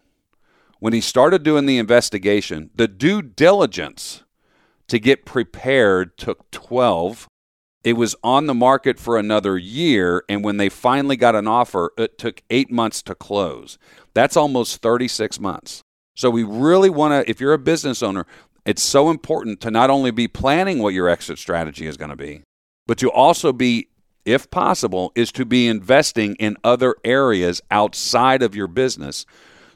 When 0.80 0.94
he 0.94 1.02
started 1.02 1.44
doing 1.44 1.66
the 1.66 1.78
investigation, 1.78 2.70
the 2.76 2.88
due 2.88 3.22
diligence 3.22 4.24
to 4.88 5.00
get 5.00 5.26
prepared 5.26 6.18
took 6.18 6.52
12. 6.52 7.28
It 7.84 7.94
was 7.94 8.16
on 8.24 8.48
the 8.48 8.54
market 8.54 9.00
for 9.00 9.18
another 9.18 9.58
year. 9.58 10.24
And 10.28 10.44
when 10.44 10.58
they 10.58 10.70
finally 10.70 11.16
got 11.16 11.36
an 11.36 11.48
offer, 11.48 11.92
it 11.98 12.18
took 12.18 12.44
eight 12.50 12.70
months 12.70 13.02
to 13.04 13.16
close. 13.16 13.78
That's 14.14 14.36
almost 14.36 14.82
36 14.82 15.40
months. 15.40 15.82
So 16.16 16.30
we 16.30 16.44
really 16.44 16.90
want 16.90 17.14
to, 17.26 17.30
if 17.30 17.40
you're 17.40 17.54
a 17.54 17.58
business 17.58 18.04
owner, 18.04 18.26
it's 18.66 18.84
so 18.84 19.10
important 19.10 19.62
to 19.62 19.72
not 19.72 19.90
only 19.90 20.12
be 20.12 20.28
planning 20.28 20.80
what 20.80 20.94
your 20.94 21.10
exit 21.10 21.40
strategy 21.40 21.88
is 21.88 21.98
going 21.98 22.12
to 22.12 22.16
be, 22.16 22.42
but 22.86 22.98
to 23.00 23.10
also 23.10 23.52
be 23.52 23.88
if 24.26 24.50
possible, 24.50 25.12
is 25.16 25.32
to 25.34 25.46
be 25.46 25.68
investing 25.68 26.36
in 26.36 26.58
other 26.64 26.96
areas 27.04 27.62
outside 27.70 28.42
of 28.42 28.56
your 28.56 28.68
business. 28.68 29.26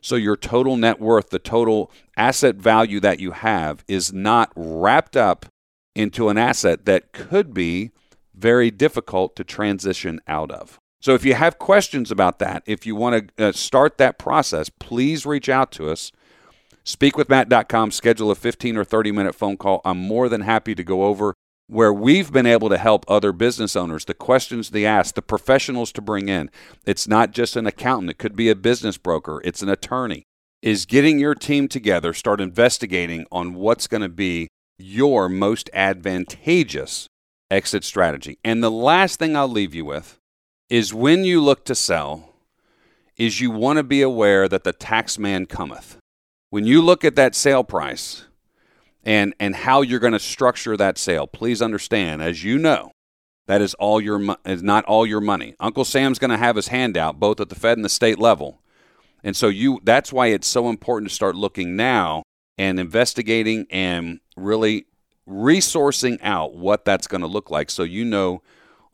So 0.01 0.15
your 0.15 0.37
total 0.37 0.77
net 0.77 0.99
worth, 0.99 1.29
the 1.29 1.39
total 1.39 1.91
asset 2.15 2.55
value 2.55 2.99
that 3.01 3.19
you 3.19 3.31
have, 3.31 3.83
is 3.87 4.13
not 4.13 4.51
wrapped 4.55 5.17
up 5.17 5.47
into 5.95 6.29
an 6.29 6.37
asset 6.37 6.85
that 6.85 7.11
could 7.11 7.53
be 7.53 7.91
very 8.33 8.69
difficult 8.69 9.35
to 9.35 9.43
transition 9.43 10.21
out 10.27 10.51
of. 10.51 10.77
So 11.01 11.13
if 11.13 11.25
you 11.25 11.33
have 11.33 11.59
questions 11.59 12.11
about 12.11 12.39
that, 12.39 12.63
if 12.65 12.85
you 12.85 12.95
want 12.95 13.31
to 13.37 13.47
uh, 13.47 13.51
start 13.51 13.97
that 13.97 14.17
process, 14.17 14.69
please 14.69 15.25
reach 15.25 15.49
out 15.49 15.71
to 15.73 15.89
us. 15.89 16.11
Speakwithmatt.com, 16.85 17.91
schedule 17.91 18.31
a 18.31 18.35
15 18.35 18.77
or 18.77 18.83
30 18.83 19.11
minute 19.11 19.35
phone 19.35 19.57
call. 19.57 19.81
I'm 19.83 19.97
more 19.97 20.29
than 20.29 20.41
happy 20.41 20.73
to 20.75 20.83
go 20.83 21.03
over 21.03 21.33
where 21.67 21.93
we've 21.93 22.31
been 22.31 22.45
able 22.45 22.69
to 22.69 22.77
help 22.77 23.05
other 23.07 23.31
business 23.31 23.75
owners, 23.75 24.05
the 24.05 24.13
questions 24.13 24.69
they 24.69 24.85
ask, 24.85 25.15
the 25.15 25.21
professionals 25.21 25.91
to 25.91 26.01
bring 26.01 26.29
in. 26.29 26.49
It's 26.85 27.07
not 27.07 27.31
just 27.31 27.55
an 27.55 27.67
accountant, 27.67 28.11
it 28.11 28.17
could 28.17 28.35
be 28.35 28.49
a 28.49 28.55
business 28.55 28.97
broker, 28.97 29.41
it's 29.43 29.61
an 29.61 29.69
attorney. 29.69 30.23
Is 30.61 30.85
getting 30.85 31.19
your 31.19 31.35
team 31.35 31.67
together, 31.67 32.13
start 32.13 32.41
investigating 32.41 33.27
on 33.31 33.53
what's 33.53 33.87
going 33.87 34.01
to 34.01 34.09
be 34.09 34.47
your 34.79 35.29
most 35.29 35.69
advantageous 35.73 37.07
exit 37.51 37.83
strategy. 37.83 38.39
And 38.43 38.63
the 38.63 38.71
last 38.71 39.19
thing 39.19 39.35
I'll 39.35 39.47
leave 39.47 39.75
you 39.75 39.85
with 39.85 40.17
is 40.69 40.93
when 40.93 41.23
you 41.23 41.41
look 41.41 41.63
to 41.65 41.75
sell, 41.75 42.33
is 43.17 43.41
you 43.41 43.51
want 43.51 43.77
to 43.77 43.83
be 43.83 44.01
aware 44.01 44.47
that 44.47 44.63
the 44.63 44.73
tax 44.73 45.17
man 45.17 45.45
cometh. 45.45 45.97
When 46.49 46.65
you 46.65 46.81
look 46.81 47.03
at 47.03 47.15
that 47.15 47.35
sale 47.35 47.63
price, 47.63 48.25
and 49.07 49.33
and 49.39 49.55
how 49.55 49.81
you're 49.81 50.01
going 50.01 50.13
to 50.13 50.19
structure 50.19 50.75
that 50.75 50.97
sale. 50.97 51.25
Please 51.25 51.61
understand, 51.61 52.21
as 52.21 52.43
you 52.43 52.59
know, 52.59 52.91
that 53.47 53.61
is 53.61 53.73
all 53.75 54.01
your 54.01 54.35
is 54.45 54.61
not 54.61 54.83
all 54.85 55.07
your 55.07 55.21
money. 55.21 55.55
Uncle 55.59 55.85
Sam's 55.85 56.19
going 56.19 56.29
to 56.29 56.37
have 56.37 56.57
his 56.57 56.67
hand 56.67 56.97
out 56.97 57.19
both 57.19 57.39
at 57.39 57.47
the 57.49 57.55
Fed 57.55 57.77
and 57.77 57.85
the 57.85 57.89
state 57.89 58.19
level, 58.19 58.61
and 59.23 59.35
so 59.35 59.47
you 59.47 59.79
that's 59.83 60.11
why 60.11 60.27
it's 60.27 60.45
so 60.45 60.69
important 60.69 61.09
to 61.09 61.15
start 61.15 61.35
looking 61.35 61.77
now 61.77 62.21
and 62.57 62.79
investigating 62.79 63.65
and 63.71 64.19
really 64.35 64.85
resourcing 65.27 66.19
out 66.21 66.55
what 66.55 66.83
that's 66.83 67.07
going 67.07 67.21
to 67.21 67.27
look 67.27 67.49
like, 67.49 67.71
so 67.71 67.83
you 67.83 68.03
know 68.03 68.41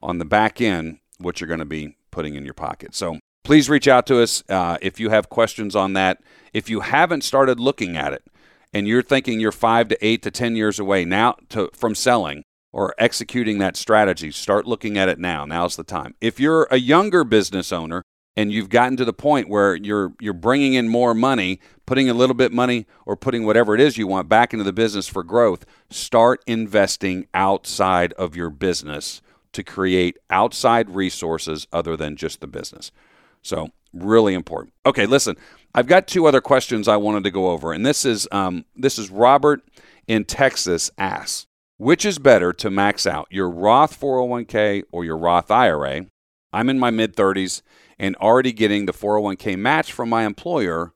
on 0.02 0.20
the 0.20 0.26
back 0.26 0.62
end 0.62 1.00
what 1.18 1.42
you're 1.42 1.48
going 1.48 1.60
to 1.60 1.66
be 1.66 1.98
putting 2.12 2.36
in 2.36 2.46
your 2.46 2.54
pocket. 2.54 2.94
So 2.94 3.18
please 3.44 3.68
reach 3.68 3.88
out 3.88 4.06
to 4.08 4.22
us 4.22 4.44
uh, 4.48 4.78
if 4.80 5.00
you 5.00 5.10
have 5.10 5.30
questions 5.30 5.76
on 5.76 5.94
that. 5.94 6.22
If 6.54 6.70
you 6.70 6.82
haven't 6.82 7.24
started 7.24 7.60
looking 7.60 7.98
at 7.98 8.14
it, 8.14 8.24
and 8.74 8.88
you're 8.88 9.04
thinking 9.04 9.40
you're 9.40 9.52
five 9.52 9.88
to 9.90 10.06
eight 10.06 10.22
to 10.24 10.32
10 10.32 10.56
years 10.56 10.80
away 10.80 11.06
now 11.06 11.36
to, 11.50 11.70
from 11.74 11.96
selling 11.96 12.44
or 12.72 12.96
executing 12.98 13.60
that 13.60 13.78
strategy, 13.78 14.32
start 14.32 14.66
looking 14.66 14.98
at 14.98 15.08
it 15.08 15.20
now. 15.20 15.46
Now's 15.46 15.76
the 15.76 15.84
time. 15.84 16.16
If 16.20 16.40
you're 16.40 16.68
a 16.72 16.78
younger 16.78 17.24
business 17.24 17.72
owner 17.72 18.02
and 18.36 18.52
you've 18.52 18.70
gotten 18.70 18.98
to 18.98 19.06
the 19.06 19.14
point 19.14 19.48
where 19.48 19.76
you're 19.76 20.14
you're 20.20 20.34
bringing 20.34 20.74
in 20.74 20.90
more 20.90 21.14
money, 21.14 21.60
putting 21.86 22.10
a 22.10 22.16
little 22.16 22.34
bit 22.34 22.52
money 22.52 22.88
or 23.06 23.16
putting 23.16 23.46
whatever 23.46 23.76
it 23.76 23.82
is 23.82 23.98
you 23.98 24.08
want 24.08 24.28
back 24.28 24.54
into 24.54 24.66
the 24.66 24.74
business 24.74 25.08
for 25.08 25.24
growth, 25.24 25.66
start 25.92 26.44
investing 26.48 27.28
outside 27.36 28.12
of 28.14 28.36
your 28.36 28.50
business 28.50 29.22
to 29.52 29.64
create 29.64 30.18
outside 30.32 30.90
resources 30.90 31.68
other 31.72 31.96
than 31.96 32.16
just 32.16 32.42
the 32.42 32.48
business. 32.48 32.92
So, 33.44 33.70
really 33.94 34.34
important. 34.34 34.74
Okay, 34.84 35.06
listen. 35.06 35.38
I've 35.76 35.88
got 35.88 36.08
two 36.08 36.28
other 36.28 36.42
questions 36.42 36.88
I 36.88 36.98
wanted 36.98 37.24
to 37.24 37.32
go 37.32 37.50
over, 37.50 37.74
and 37.74 37.84
this 37.84 38.06
is 38.06 38.28
um, 38.32 38.66
this 38.76 39.00
is 39.00 39.10
Robert 39.10 39.64
in 40.08 40.24
Texas 40.24 40.92
asks, 41.00 41.48
which 41.78 42.06
is 42.06 42.20
better 42.20 42.54
to 42.54 42.70
max 42.70 43.08
out 43.08 43.28
your 43.32 43.50
Roth 43.50 44.00
401k 44.00 44.84
or 44.92 45.04
your 45.04 45.18
Roth 45.18 45.50
IRA? 45.50 46.06
I'm 46.52 46.70
in 46.70 46.78
my 46.78 46.92
mid 46.92 47.16
30s 47.16 47.64
and 47.98 48.16
already 48.18 48.52
getting 48.54 48.86
the 48.86 48.94
401k 48.94 49.58
match 49.58 49.92
from 49.92 50.10
my 50.10 50.26
employer, 50.26 50.94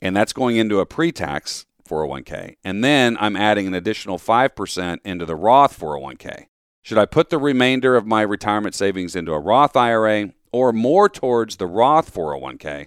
and 0.00 0.16
that's 0.16 0.32
going 0.32 0.56
into 0.56 0.78
a 0.78 0.86
pre-tax 0.86 1.66
401k, 1.88 2.56
and 2.62 2.84
then 2.84 3.16
I'm 3.18 3.34
adding 3.34 3.66
an 3.66 3.74
additional 3.74 4.18
five 4.18 4.54
percent 4.54 5.00
into 5.04 5.26
the 5.26 5.34
Roth 5.34 5.76
401k. 5.76 6.46
Should 6.82 6.98
I 6.98 7.06
put 7.06 7.30
the 7.30 7.38
remainder 7.38 7.96
of 7.96 8.06
my 8.06 8.22
retirement 8.22 8.76
savings 8.76 9.16
into 9.16 9.32
a 9.32 9.40
Roth 9.40 9.76
IRA 9.76 10.30
or 10.52 10.72
more 10.72 11.08
towards 11.08 11.56
the 11.56 11.66
Roth 11.66 12.14
401k? 12.14 12.86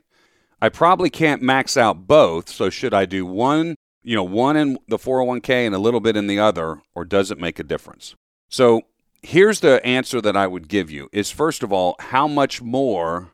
I 0.63 0.70
probably 0.70 1.10
can't 1.10 1.41
max 1.41 1.75
out 1.75 2.08
both. 2.08 2.48
So 2.48 2.70
should 2.70 2.93
I 2.93 3.03
do 3.03 3.25
one, 3.25 3.75
you 4.01 4.15
know, 4.15 4.24
one 4.24 4.55
in 4.55 4.79
the 4.88 4.98
401k 4.98 5.65
and 5.65 5.75
a 5.75 5.77
little 5.77 6.00
bit 6.00 6.15
in 6.15 6.27
the 6.27 6.39
other, 6.39 6.82
or 6.96 7.03
does 7.03 7.32
it 7.32 7.38
make 7.38 7.60
a 7.60 7.63
difference? 7.63 8.15
So 8.48 8.84
here's 9.22 9.60
the 9.60 9.86
answer 9.86 10.22
that 10.22 10.38
I 10.38 10.48
would 10.48 10.70
give 10.70 10.89
you 10.89 11.10
is 11.12 11.29
first 11.29 11.63
of 11.63 11.74
all, 11.74 11.98
how 12.00 12.29
much 12.29 12.62
more 12.62 13.34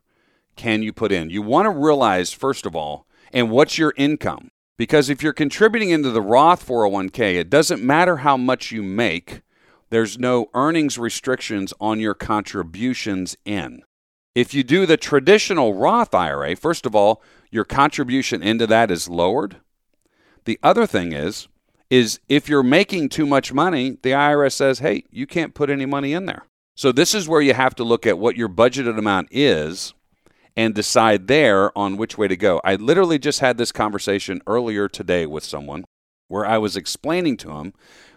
can 0.56 0.82
you 0.82 0.92
put 0.92 1.12
in? 1.12 1.30
You 1.30 1.44
want 1.44 1.68
to 1.68 1.70
realize, 1.70 2.34
first 2.34 2.66
of 2.66 2.76
all, 2.76 3.06
and 3.32 3.52
what's 3.52 3.78
your 3.78 3.94
income? 3.96 4.50
Because 4.76 5.08
if 5.08 5.22
you're 5.22 5.32
contributing 5.32 5.92
into 5.92 6.10
the 6.10 6.24
Roth 6.24 6.68
401k, 6.68 7.36
it 7.36 7.52
doesn't 7.52 7.84
matter 7.84 8.18
how 8.18 8.38
much 8.38 8.72
you 8.72 8.82
make, 8.82 9.44
there's 9.92 10.18
no 10.18 10.48
earnings 10.56 10.98
restrictions 10.98 11.76
on 11.80 12.00
your 12.00 12.16
contributions 12.16 13.38
in. 13.46 13.84
If 14.40 14.54
you 14.54 14.64
do 14.64 14.86
the 14.86 14.96
traditional 14.96 15.74
Roth 15.74 16.16
IRA, 16.16 16.56
first 16.56 16.86
of 16.86 16.96
all, 16.96 17.22
your 17.52 17.66
contribution 17.66 18.42
into 18.42 18.66
that 18.68 18.90
is 18.90 19.10
lowered. 19.10 19.58
The 20.46 20.58
other 20.64 20.88
thing 20.88 21.12
is, 21.12 21.50
is 21.90 22.22
if 22.30 22.48
you're 22.48 22.64
making 22.64 23.10
too 23.10 23.26
much 23.26 23.52
money, 23.52 23.98
the 24.02 24.12
IRS 24.12 24.54
says, 24.54 24.80
hey, 24.80 25.04
you 25.12 25.28
can't 25.28 25.54
put 25.54 25.70
any 25.70 25.86
money 25.86 26.14
in 26.14 26.26
there. 26.26 26.46
So 26.74 26.94
this 26.94 27.14
is 27.14 27.28
where 27.28 27.42
you 27.42 27.54
have 27.54 27.76
to 27.76 27.84
look 27.84 28.08
at 28.08 28.18
what 28.18 28.38
your 28.38 28.48
budgeted 28.48 28.98
amount 28.98 29.28
is 29.30 29.94
and 30.56 30.74
decide 30.74 31.28
there 31.28 31.78
on 31.78 31.98
which 31.98 32.18
way 32.18 32.30
to 32.30 32.38
go. 32.38 32.62
I 32.64 32.76
literally 32.76 33.20
just 33.20 33.42
had 33.42 33.58
this 33.58 33.74
conversation 33.74 34.42
earlier 34.48 34.88
today 34.88 35.26
with 35.26 35.44
someone 35.44 35.84
where 36.30 36.46
I 36.46 36.60
was 36.60 36.78
explaining 36.78 37.36
to 37.38 37.48
them 37.50 37.74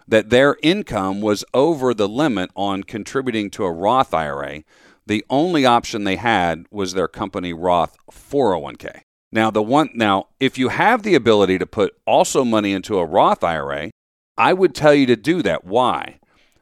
that 0.07 0.29
their 0.29 0.55
income 0.63 1.19
was 1.19 1.43
over 1.53 1.93
the 1.93 2.07
limit 2.07 2.49
on 2.55 2.83
contributing 2.83 3.49
to 3.49 3.65
a 3.65 3.73
Roth 3.73 4.13
IRA. 4.13 4.63
The 5.05 5.25
only 5.29 5.65
option 5.65 6.03
they 6.03 6.15
had 6.15 6.65
was 6.71 6.93
their 6.93 7.07
company 7.07 7.53
Roth 7.53 7.97
401k. 8.11 9.01
Now, 9.31 9.49
the 9.49 9.63
one 9.63 9.89
now, 9.93 10.27
if 10.39 10.57
you 10.57 10.69
have 10.69 11.03
the 11.03 11.15
ability 11.15 11.57
to 11.57 11.65
put 11.65 11.95
also 12.05 12.45
money 12.45 12.71
into 12.71 12.99
a 12.99 13.05
Roth 13.05 13.43
IRA, 13.43 13.89
I 14.37 14.53
would 14.53 14.75
tell 14.75 14.93
you 14.93 15.05
to 15.07 15.15
do 15.15 15.41
that. 15.41 15.65
Why? 15.65 16.19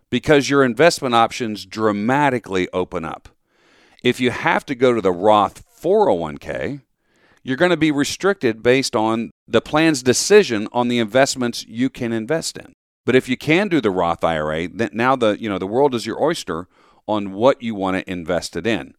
Because 0.09 0.49
your 0.49 0.63
investment 0.63 1.13
options 1.13 1.65
dramatically 1.65 2.67
open 2.73 3.05
up. 3.05 3.29
If 4.03 4.19
you 4.19 4.31
have 4.31 4.65
to 4.65 4.75
go 4.75 4.93
to 4.93 5.01
the 5.01 5.11
Roth 5.11 5.63
401k, 5.81 6.81
you're 7.43 7.57
going 7.57 7.71
to 7.71 7.77
be 7.77 7.91
restricted 7.91 8.63
based 8.63 8.95
on 8.95 9.31
the 9.47 9.61
plan's 9.61 10.01
decision 10.01 10.67
on 10.71 10.87
the 10.87 10.99
investments 10.99 11.65
you 11.67 11.89
can 11.89 12.11
invest 12.11 12.57
in. 12.57 12.73
But 13.05 13.15
if 13.15 13.27
you 13.27 13.37
can 13.37 13.67
do 13.67 13.81
the 13.81 13.91
Roth 13.91 14.23
IRA, 14.23 14.67
then 14.67 14.91
now 14.93 15.15
the 15.15 15.37
you 15.39 15.49
know 15.49 15.57
the 15.57 15.67
world 15.67 15.95
is 15.95 16.05
your 16.05 16.21
oyster 16.21 16.67
on 17.11 17.33
what 17.33 17.61
you 17.61 17.75
want 17.75 17.97
to 17.97 18.11
invest 18.11 18.55
it 18.55 18.65
in. 18.65 18.93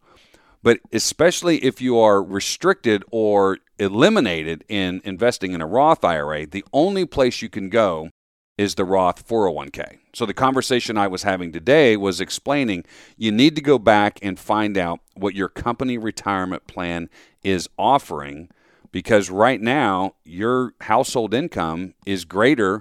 But 0.61 0.79
especially 0.93 1.63
if 1.63 1.81
you 1.81 1.99
are 1.99 2.23
restricted 2.23 3.03
or 3.11 3.57
eliminated 3.77 4.63
in 4.69 5.01
investing 5.03 5.51
in 5.51 5.61
a 5.61 5.67
Roth 5.67 6.05
IRA, 6.05 6.45
the 6.45 6.63
only 6.71 7.05
place 7.05 7.41
you 7.41 7.49
can 7.49 7.69
go 7.69 8.09
is 8.57 8.75
the 8.75 8.85
Roth 8.85 9.27
401k. 9.27 9.97
So 10.13 10.25
the 10.25 10.33
conversation 10.33 10.97
I 10.97 11.07
was 11.07 11.23
having 11.23 11.51
today 11.51 11.97
was 11.97 12.21
explaining 12.21 12.85
you 13.17 13.31
need 13.31 13.55
to 13.55 13.61
go 13.61 13.77
back 13.79 14.19
and 14.21 14.39
find 14.39 14.77
out 14.77 14.99
what 15.15 15.35
your 15.35 15.49
company 15.49 15.97
retirement 15.97 16.67
plan 16.67 17.09
is 17.43 17.67
offering 17.77 18.49
because 18.91 19.29
right 19.29 19.59
now 19.59 20.15
your 20.23 20.73
household 20.81 21.33
income 21.33 21.95
is 22.05 22.25
greater 22.25 22.79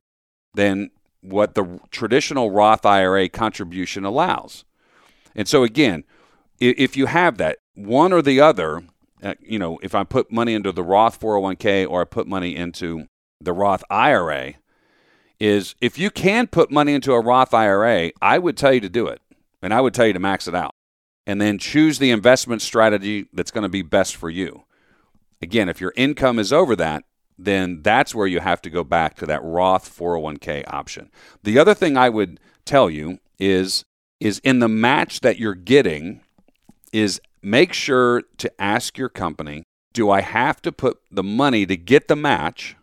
than 0.55 0.91
what 1.23 1.55
the 1.55 1.81
traditional 1.91 2.51
Roth 2.51 2.85
IRA 2.85 3.29
contribution 3.29 4.05
allows. 4.05 4.65
And 5.35 5.49
so 5.49 5.63
again, 5.63 6.05
if 6.61 6.97
you 6.97 7.07
have 7.07 7.39
that, 7.39 7.59
one 7.75 8.13
or 8.13 8.23
the 8.23 8.41
other, 8.41 8.83
uh, 9.23 9.35
you 9.41 9.59
know, 9.59 9.79
if 9.83 9.95
I 9.95 10.05
put 10.05 10.31
money 10.31 10.55
into 10.55 10.73
the 10.73 10.83
Roth 10.83 11.19
401k 11.21 11.89
or 11.89 12.03
I 12.03 12.05
put 12.05 12.27
money 12.27 12.55
into 12.55 13.07
the 13.41 13.53
Roth 13.53 13.83
IRA, 13.91 14.55
is 15.41 15.75
if 15.81 15.99
you 15.99 16.11
can 16.11 16.47
put 16.47 16.71
money 16.71 16.95
into 16.95 17.13
a 17.13 17.21
Roth 17.21 17.53
IRA, 17.53 18.13
I 18.21 18.39
would 18.39 18.57
tell 18.57 18.73
you 18.73 18.81
to 18.81 18.89
do 18.89 19.09
it. 19.09 19.21
And 19.61 19.73
I 19.73 19.81
would 19.81 19.95
tell 19.95 20.07
you 20.07 20.13
to 20.13 20.21
max 20.21 20.47
it 20.47 20.55
out. 20.55 20.75
And 21.27 21.41
then 21.41 21.59
choose 21.59 21.99
the 21.99 22.11
investment 22.11 22.63
strategy 22.63 23.27
that's 23.33 23.51
going 23.51 23.63
to 23.63 23.69
be 23.69 23.83
best 23.83 24.17
for 24.17 24.29
you. 24.29 24.65
Again, 25.41 25.69
if 25.69 25.81
your 25.81 25.93
income 25.97 26.39
is 26.39 26.53
over 26.53 26.77
that, 26.77 27.05
then 27.39 27.83
that's 27.83 28.15
where 28.15 28.27
you 28.27 28.41
have 28.41 28.63
to 28.63 28.71
go 28.71 28.85
back 28.85 29.17
to 29.17 29.27
that 29.27 29.43
Roth 29.43 29.97
401k 29.97 30.65
option. 30.73 31.11
The 31.43 31.59
other 31.59 31.75
thing 31.75 31.97
I 31.97 32.09
would 32.09 32.39
tell 32.65 32.91
you 32.91 33.19
is 33.39 33.85
is 34.23 34.39
in 34.45 34.61
the 34.61 34.69
match 34.69 35.21
that 35.21 35.39
you're 35.39 35.55
getting 35.55 36.21
is 36.93 37.21
make 37.43 37.73
sure 37.73 38.23
to 38.39 38.61
ask 38.61 38.97
your 38.97 39.09
company, 39.09 39.65
do 39.93 40.11
I 40.11 40.21
have 40.21 40.63
to 40.63 40.71
put 40.71 41.01
the 41.11 41.25
money 41.25 41.67
to 41.67 41.77
get 41.77 42.07
the 42.07 42.15
match 42.15 42.77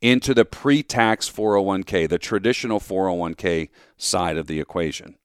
into 0.00 0.32
the 0.32 0.44
pre-tax 0.44 1.28
401k, 1.28 2.08
the 2.08 2.18
traditional 2.18 2.78
401k 2.78 3.68
side 3.96 4.36
of 4.36 4.46
the 4.46 4.60
equation? 4.60 5.16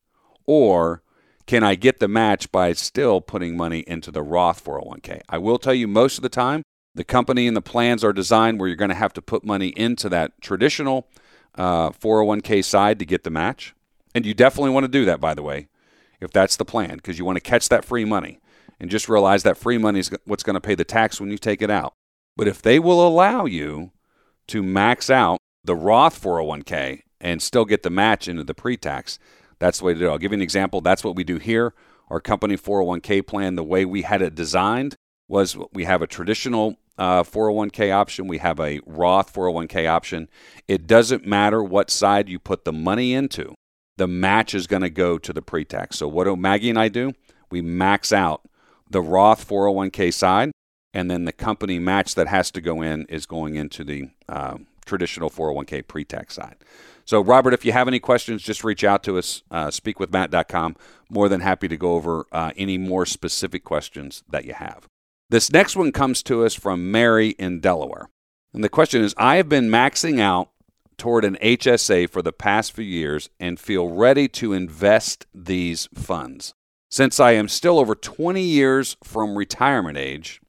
Or 0.48 1.04
can 1.46 1.64
I 1.64 1.76
get 1.76 2.00
the 2.00 2.08
match 2.08 2.52
by 2.52 2.74
still 2.74 3.22
putting 3.22 3.56
money 3.56 3.84
into 3.86 4.10
the 4.10 4.24
Roth 4.24 4.64
401k? 4.64 5.22
I 5.30 5.38
will 5.38 5.60
tell 5.60 5.76
you 5.76 5.88
most 5.88 6.18
of 6.18 6.24
the 6.24 6.30
time, 6.30 6.64
the 6.96 7.04
company 7.04 7.48
and 7.48 7.56
the 7.56 7.62
plans 7.62 8.04
are 8.04 8.14
designed 8.14 8.60
where 8.60 8.68
you're 8.68 8.76
going 8.76 8.90
to 8.90 8.96
have 8.96 9.14
to 9.14 9.22
put 9.22 9.46
money 9.46 9.68
into 9.70 10.10
that 10.10 10.42
traditional 10.42 11.08
uh, 11.54 11.92
401k 11.92 12.64
side 12.64 12.98
to 12.98 13.06
get 13.06 13.24
the 13.24 13.30
match. 13.30 13.75
And 14.16 14.26
you 14.26 14.34
definitely 14.34 14.72
want 14.72 14.86
to 14.86 14.92
do 14.92 15.04
that, 15.06 15.20
by 15.20 15.34
the 15.34 15.44
way, 15.44 15.68
if 16.22 16.32
that's 16.32 16.56
the 16.56 16.64
plan, 16.64 16.96
because 16.96 17.20
you 17.20 17.26
want 17.26 17.36
to 17.36 17.42
catch 17.42 17.68
that 17.68 17.84
free 17.84 18.06
money 18.06 18.40
and 18.80 18.90
just 18.90 19.10
realize 19.10 19.44
that 19.44 19.58
free 19.58 19.78
money 19.78 20.00
is 20.00 20.10
what's 20.24 20.42
going 20.42 20.54
to 20.54 20.62
pay 20.62 20.74
the 20.74 20.86
tax 20.86 21.20
when 21.20 21.30
you 21.30 21.38
take 21.38 21.62
it 21.62 21.70
out. 21.70 21.94
But 22.38 22.48
if 22.48 22.62
they 22.62 22.80
will 22.80 23.06
allow 23.06 23.46
you 23.46 23.92
to 24.48 24.64
max 24.64 25.10
out 25.10 25.40
the 25.66 25.76
Roth 25.76 26.22
401k 26.22 27.02
and 27.20 27.42
still 27.42 27.66
get 27.66 27.84
the 27.84 27.90
match 27.90 28.30
into 28.30 28.46
the 28.46 28.54
pre 28.54 28.78
tax, 28.78 29.20
that's 29.60 29.80
the 29.80 29.86
way 29.86 29.94
to 29.94 30.00
do 30.00 30.08
it. 30.08 30.12
I'll 30.12 30.18
give 30.18 30.32
you 30.32 30.38
an 30.38 30.42
example. 30.42 30.80
That's 30.80 31.04
what 31.04 31.16
we 31.16 31.26
do 31.26 31.38
here. 31.38 31.74
Our 32.10 32.22
company 32.22 32.56
401k 32.56 33.28
plan, 33.28 33.56
the 33.56 33.64
way 33.64 33.84
we 33.84 34.04
had 34.04 34.22
it 34.22 34.34
designed 34.34 34.96
was 35.28 35.58
we 35.74 35.84
have 35.86 36.02
a 36.02 36.08
traditional 36.08 36.78
uh, 36.98 37.24
401k 37.24 37.94
option, 37.94 38.28
we 38.28 38.38
have 38.38 38.60
a 38.60 38.80
Roth 38.86 39.34
401k 39.34 39.90
option. 39.90 40.30
It 40.68 40.88
doesn't 40.88 41.26
matter 41.26 41.62
what 41.64 41.90
side 41.90 42.30
you 42.30 42.40
put 42.40 42.64
the 42.64 42.72
money 42.72 43.14
into, 43.14 43.56
the 43.98 44.08
match 44.08 44.54
is 44.54 44.68
going 44.68 44.82
to 44.82 44.90
go 44.90 45.18
to 45.18 45.34
the 45.34 45.42
pre 45.42 45.66
tax. 45.66 45.98
So, 45.98 46.08
what 46.08 46.26
do 46.26 46.36
Maggie 46.36 46.70
and 46.70 46.80
I 46.80 46.90
do? 46.90 47.14
We 47.50 47.62
max 47.62 48.12
out 48.12 48.42
the 48.90 49.02
Roth 49.02 49.48
401k 49.48 50.14
side, 50.14 50.52
and 50.94 51.10
then 51.10 51.26
the 51.26 51.32
company 51.32 51.80
match 51.80 52.16
that 52.16 52.28
has 52.28 52.52
to 52.52 52.62
go 52.62 52.82
in 52.82 53.06
is 53.06 53.26
going 53.26 53.56
into 53.56 53.84
the 53.84 54.10
uh, 54.28 54.58
traditional 54.86 55.30
401k 55.30 55.88
pre 55.88 56.04
tax 56.04 56.36
side. 56.36 56.56
So, 57.06 57.22
Robert, 57.22 57.54
if 57.54 57.64
you 57.64 57.72
have 57.72 57.88
any 57.88 58.00
questions, 58.00 58.42
just 58.42 58.64
reach 58.64 58.84
out 58.84 59.04
to 59.04 59.18
us, 59.18 59.44
uh, 59.52 59.68
speakwithmatt.com. 59.68 60.76
More 61.10 61.30
than 61.30 61.42
happy 61.42 61.68
to 61.68 61.78
go 61.78 61.94
over 61.94 62.26
uh, 62.32 62.52
any 62.58 62.80
more 62.80 63.06
specific 63.06 63.64
questions 63.64 64.24
that 64.28 64.46
you 64.46 64.54
have. 64.54 64.88
This 65.30 65.52
next 65.52 65.76
one 65.76 65.92
comes 65.92 66.24
to 66.24 66.44
us 66.44 66.56
from 66.56 66.92
Mary 66.92 67.30
in 67.30 67.60
Delaware. 67.60 68.10
And 68.54 68.64
the 68.64 68.70
question 68.70 69.04
is 69.04 69.14
I 69.18 69.36
have 69.36 69.50
been 69.50 69.70
maxing 69.70 70.20
out 70.20 70.50
toward 70.98 71.26
an 71.26 71.38
HSA 71.42 72.10
for 72.10 72.22
the 72.22 72.32
past 72.32 72.72
few 72.74 72.86
years 72.86 73.30
and 73.40 73.60
feel 73.60 73.90
ready 73.90 74.28
to 74.30 74.54
invest 74.54 75.26
these 75.34 75.88
funds. 75.94 76.54
Since 76.90 77.20
I 77.20 77.32
am 77.32 77.48
still 77.48 77.80
over 77.80 77.96
20 77.96 78.42
years 78.42 78.96
from 79.04 79.38
retirement 79.38 79.98
age, 79.98 80.42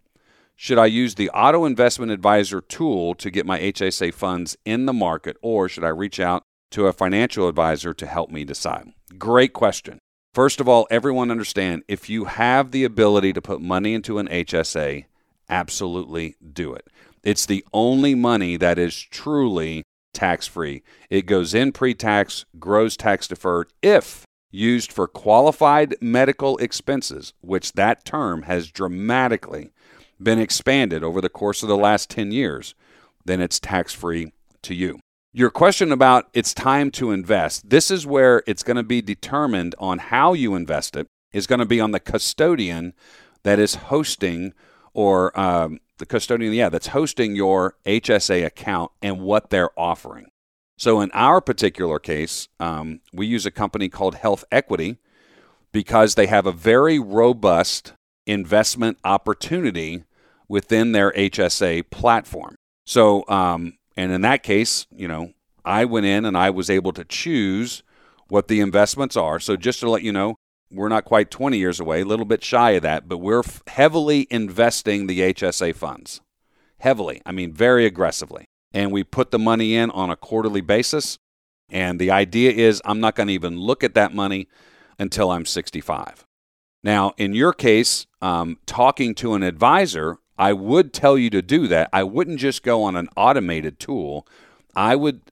should 0.55 0.79
I 0.79 0.87
use 0.87 1.15
the 1.15 1.31
Auto 1.31 1.65
Investment 1.65 2.13
Advisor 2.13 2.61
tool 2.61 3.15
to 3.17 3.31
get 3.31 3.45
my 3.45 3.59
HSA 3.59 4.15
funds 4.15 4.57
in 4.65 4.87
the 4.87 4.93
market, 4.93 5.37
or 5.43 5.69
should 5.69 5.85
I 5.85 5.89
reach 5.89 6.19
out 6.19 6.43
to 6.71 6.87
a 6.87 6.93
financial 6.93 7.49
advisor 7.49 7.93
to 7.95 8.07
help 8.07 8.31
me 8.31 8.45
decide? 8.45 8.93
Great 9.19 9.53
question. 9.53 9.99
First 10.33 10.61
of 10.61 10.69
all, 10.69 10.87
everyone 10.91 11.31
understand 11.31 11.83
if 11.89 12.09
you 12.09 12.25
have 12.27 12.71
the 12.71 12.85
ability 12.85 13.33
to 13.33 13.43
put 13.43 13.61
money 13.61 13.95
into 13.95 14.19
an 14.19 14.29
HSA, 14.29 15.07
absolutely 15.49 16.37
do 16.53 16.75
it. 16.75 16.89
It's 17.23 17.47
the 17.47 17.65
only 17.73 18.15
money 18.15 18.57
that 18.57 18.79
is 18.79 18.97
truly 18.97 19.83
tax 20.17 20.47
free. 20.47 20.83
It 21.11 21.27
goes 21.27 21.55
in 21.55 21.73
pre 21.73 21.95
tax, 21.95 22.47
grows 22.59 22.97
tax 22.97 23.29
deferred 23.29 23.69
if 23.83 24.25
used 24.51 24.91
for 24.91 25.07
qualified 25.07 25.95
medical 26.01 26.57
expenses, 26.59 27.35
which 27.43 27.75
that 27.75 28.05
term 28.05 28.43
has 28.43 28.71
dramatically 28.71 29.71
been 30.21 30.39
expanded 30.39 31.05
over 31.05 31.21
the 31.21 31.29
course 31.29 31.63
of 31.63 31.69
the 31.69 31.77
last 31.77 32.09
10 32.09 32.33
years, 32.33 32.75
then 33.27 33.41
it's 33.41 33.61
tax 33.61 33.93
free 33.93 34.33
to 34.63 34.75
you. 34.75 34.99
Your 35.35 35.51
question 35.51 35.93
about 35.93 36.31
it's 36.33 36.55
time 36.55 36.91
to 36.93 37.11
invest, 37.11 37.69
this 37.69 37.91
is 37.91 38.07
where 38.07 38.43
it's 38.47 38.63
going 38.63 38.79
to 38.79 38.83
be 38.83 39.03
determined 39.03 39.75
on 39.79 39.99
how 39.99 40.33
you 40.33 40.55
invest 40.55 40.97
it, 40.97 41.07
is 41.33 41.47
going 41.47 41.59
to 41.59 41.67
be 41.67 41.81
on 41.81 41.91
the 41.91 42.01
custodian 42.01 42.95
that 43.43 43.59
is 43.59 43.75
hosting 43.75 44.55
or 44.95 45.39
um, 45.39 45.79
the 45.99 46.07
custodian, 46.07 46.53
yeah, 46.53 46.69
that's 46.69 46.89
hosting 46.89 47.35
your 47.35 47.77
HSA 47.87 48.45
account 48.45 48.93
and 49.03 49.21
what 49.21 49.51
they're 49.51 49.79
offering. 49.79 50.27
So 50.79 51.01
in 51.01 51.11
our 51.13 51.41
particular 51.41 51.99
case, 51.99 52.49
um, 52.61 53.01
we 53.13 53.27
use 53.27 53.47
a 53.47 53.51
company 53.51 53.89
called 53.89 54.17
Health 54.17 54.45
Equity 54.53 54.99
because 55.73 56.15
they 56.15 56.27
have 56.27 56.47
a 56.47 56.53
very 56.53 56.99
robust 56.99 57.95
investment 58.27 58.99
opportunity 59.05 60.05
within 60.49 60.93
their 60.93 61.13
HSA 61.13 61.91
platform. 61.91 62.57
So, 62.85 63.25
um, 63.29 63.79
and 63.97 64.13
in 64.13 64.21
that 64.23 64.43
case, 64.43 64.87
you 64.95 65.09
know, 65.09 65.33
I 65.65 65.85
went 65.85 66.07
in 66.07 66.25
and 66.25 66.37
I 66.37 66.51
was 66.51 66.71
able 66.71 66.93
to 66.93 67.05
choose 67.05 67.83
what 68.29 68.49
the 68.49 68.61
investments 68.61 69.17
are. 69.17 69.41
So 69.41 69.57
just 69.57 69.81
to 69.81 69.91
let 69.91 70.03
you 70.03 70.13
know, 70.13 70.37
we're 70.71 70.89
not 70.89 71.05
quite 71.05 71.31
20 71.31 71.59
years 71.59 71.81
away, 71.81 72.01
a 72.01 72.05
little 72.05 72.25
bit 72.25 72.43
shy 72.43 72.73
of 72.73 72.83
that, 72.83 73.09
but 73.09 73.19
we're 73.19 73.43
heavily 73.69 74.27
investing 74.31 75.07
the 75.07 75.21
HSA 75.21 75.75
funds. 75.75 76.21
Heavily. 76.79 77.23
I 77.25 77.33
mean, 77.33 77.53
very 77.53 77.87
aggressively 77.87 78.47
and 78.77 78.93
we 78.93 79.03
put 79.03 79.31
the 79.31 79.39
money 79.39 79.75
in 79.75 79.91
on 79.93 80.11
a 80.11 80.17
quarterly 80.17 80.61
basis. 80.61 81.19
And 81.71 81.99
the 81.99 82.11
idea 82.11 82.53
is 82.53 82.83
I'm 82.85 83.01
not 83.01 83.15
going 83.15 83.29
to 83.29 83.33
even 83.33 83.59
look 83.59 83.83
at 83.83 83.95
that 83.95 84.15
money 84.15 84.49
until 84.99 85.31
I'm 85.31 85.47
65. 85.47 86.27
Now, 86.85 87.15
in 87.17 87.33
your 87.33 87.55
case, 87.55 88.07
um, 88.21 88.59
talking 88.67 89.15
to 89.17 89.33
an 89.33 89.43
advisor, 89.43 90.19
I 90.39 90.53
would 90.53 90.93
tell 90.93 91.17
you 91.17 91.31
to 91.31 91.41
do 91.41 91.67
that. 91.69 91.89
I 91.91 92.03
wouldn't 92.03 92.39
just 92.39 92.63
go 92.63 92.83
on 92.83 92.97
an 92.97 93.09
automated 93.17 93.81
tool. 93.81 94.29
I 94.77 94.95
would, 94.95 95.23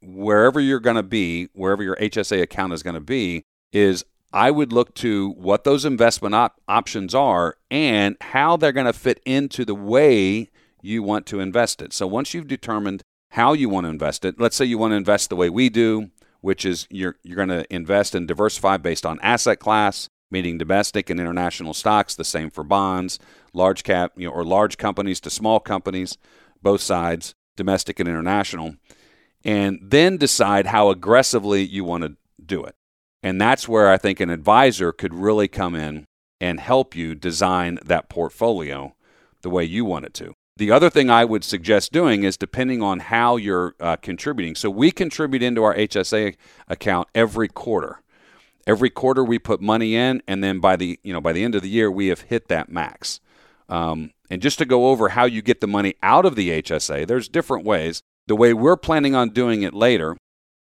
wherever 0.00 0.58
you're 0.58 0.80
going 0.80 0.96
to 0.96 1.02
be, 1.02 1.50
wherever 1.52 1.82
your 1.82 1.96
HSA 1.96 2.40
account 2.40 2.72
is 2.72 2.82
going 2.82 2.94
to 2.94 3.00
be, 3.00 3.44
is 3.70 4.04
I 4.34 4.50
would 4.50 4.72
look 4.72 4.94
to 4.96 5.30
what 5.30 5.62
those 5.62 5.84
investment 5.84 6.34
op- 6.34 6.60
options 6.66 7.14
are 7.14 7.56
and 7.70 8.16
how 8.20 8.56
they're 8.56 8.72
going 8.72 8.86
to 8.86 8.92
fit 8.92 9.20
into 9.24 9.64
the 9.64 9.76
way 9.76 10.50
you 10.82 11.04
want 11.04 11.24
to 11.26 11.38
invest 11.38 11.80
it. 11.80 11.92
So 11.92 12.08
once 12.08 12.34
you've 12.34 12.48
determined 12.48 13.02
how 13.30 13.52
you 13.52 13.68
want 13.68 13.84
to 13.84 13.90
invest 13.90 14.24
it, 14.24 14.40
let's 14.40 14.56
say 14.56 14.64
you 14.64 14.76
want 14.76 14.90
to 14.90 14.96
invest 14.96 15.30
the 15.30 15.36
way 15.36 15.48
we 15.48 15.68
do, 15.68 16.10
which 16.40 16.64
is 16.64 16.88
you're 16.90 17.14
you're 17.22 17.36
going 17.36 17.48
to 17.48 17.64
invest 17.72 18.12
and 18.16 18.26
diversify 18.26 18.76
based 18.76 19.06
on 19.06 19.20
asset 19.22 19.60
class, 19.60 20.08
meaning 20.32 20.58
domestic 20.58 21.10
and 21.10 21.20
international 21.20 21.72
stocks, 21.72 22.16
the 22.16 22.24
same 22.24 22.50
for 22.50 22.64
bonds, 22.64 23.20
large 23.52 23.84
cap, 23.84 24.14
you 24.16 24.26
know, 24.26 24.34
or 24.34 24.44
large 24.44 24.78
companies 24.78 25.20
to 25.20 25.30
small 25.30 25.60
companies, 25.60 26.18
both 26.60 26.80
sides, 26.80 27.36
domestic 27.56 28.00
and 28.00 28.08
international, 28.08 28.74
and 29.44 29.78
then 29.80 30.16
decide 30.16 30.66
how 30.66 30.90
aggressively 30.90 31.62
you 31.62 31.84
want 31.84 32.02
to 32.02 32.16
do 32.44 32.64
it. 32.64 32.74
And 33.24 33.40
that's 33.40 33.66
where 33.66 33.90
I 33.90 33.96
think 33.96 34.20
an 34.20 34.28
advisor 34.28 34.92
could 34.92 35.14
really 35.14 35.48
come 35.48 35.74
in 35.74 36.04
and 36.42 36.60
help 36.60 36.94
you 36.94 37.14
design 37.14 37.78
that 37.82 38.10
portfolio 38.10 38.94
the 39.40 39.48
way 39.48 39.64
you 39.64 39.86
want 39.86 40.04
it 40.04 40.12
to. 40.14 40.34
The 40.58 40.70
other 40.70 40.90
thing 40.90 41.08
I 41.08 41.24
would 41.24 41.42
suggest 41.42 41.90
doing 41.90 42.22
is 42.22 42.36
depending 42.36 42.82
on 42.82 43.00
how 43.00 43.36
you're 43.36 43.74
uh, 43.80 43.96
contributing. 43.96 44.54
So 44.54 44.68
we 44.68 44.90
contribute 44.90 45.42
into 45.42 45.64
our 45.64 45.74
HSA 45.74 46.36
account 46.68 47.08
every 47.14 47.48
quarter. 47.48 48.02
Every 48.66 48.90
quarter 48.90 49.24
we 49.24 49.38
put 49.38 49.60
money 49.60 49.96
in, 49.96 50.22
and 50.28 50.44
then 50.44 50.60
by 50.60 50.76
the 50.76 51.00
you 51.02 51.12
know 51.12 51.20
by 51.20 51.32
the 51.32 51.44
end 51.44 51.54
of 51.54 51.62
the 51.62 51.68
year 51.68 51.90
we 51.90 52.08
have 52.08 52.22
hit 52.22 52.48
that 52.48 52.70
max. 52.70 53.20
Um, 53.68 54.12
and 54.30 54.42
just 54.42 54.58
to 54.58 54.64
go 54.66 54.88
over 54.88 55.10
how 55.10 55.24
you 55.24 55.42
get 55.42 55.60
the 55.62 55.66
money 55.66 55.94
out 56.02 56.26
of 56.26 56.36
the 56.36 56.62
HSA, 56.62 57.06
there's 57.06 57.28
different 57.28 57.64
ways. 57.64 58.02
The 58.26 58.36
way 58.36 58.54
we're 58.54 58.76
planning 58.76 59.14
on 59.14 59.30
doing 59.30 59.62
it 59.62 59.74
later 59.74 60.16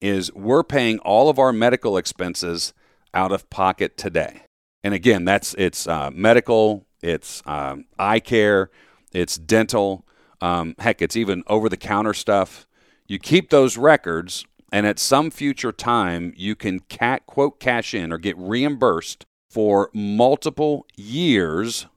is 0.02 0.32
we're 0.34 0.64
paying 0.64 1.00
all 1.00 1.30
of 1.30 1.40
our 1.40 1.52
medical 1.52 1.98
expenses 1.98 2.74
out 3.14 3.32
of 3.32 3.50
pocket 3.50 3.98
today. 3.98 4.42
And 4.84 4.94
again, 4.94 5.26
that's 5.26 5.54
it's 5.56 5.88
uh, 5.88 6.12
medical, 6.14 6.86
it's 7.02 7.42
um, 7.46 7.86
eye 7.98 8.20
care, 8.20 8.70
it's 9.12 9.38
dental, 9.38 10.06
um, 10.42 10.76
heck, 10.80 11.02
it's 11.02 11.16
even 11.16 11.44
over 11.48 11.70
the 11.70 11.78
counter 11.78 12.14
stuff. 12.14 12.68
You 13.08 13.20
keep 13.20 13.50
those 13.50 13.78
records, 13.78 14.46
and 14.72 14.86
at 14.86 15.00
some 15.00 15.32
future 15.32 15.72
time, 15.72 16.34
you 16.36 16.56
can 16.56 16.82
cat, 16.82 17.26
quote 17.26 17.60
cash 17.60 17.94
in 17.94 18.12
or 18.12 18.18
get 18.18 18.38
reimbursed 18.38 19.26
for 19.50 19.90
multiple 19.94 20.86
years 20.96 21.88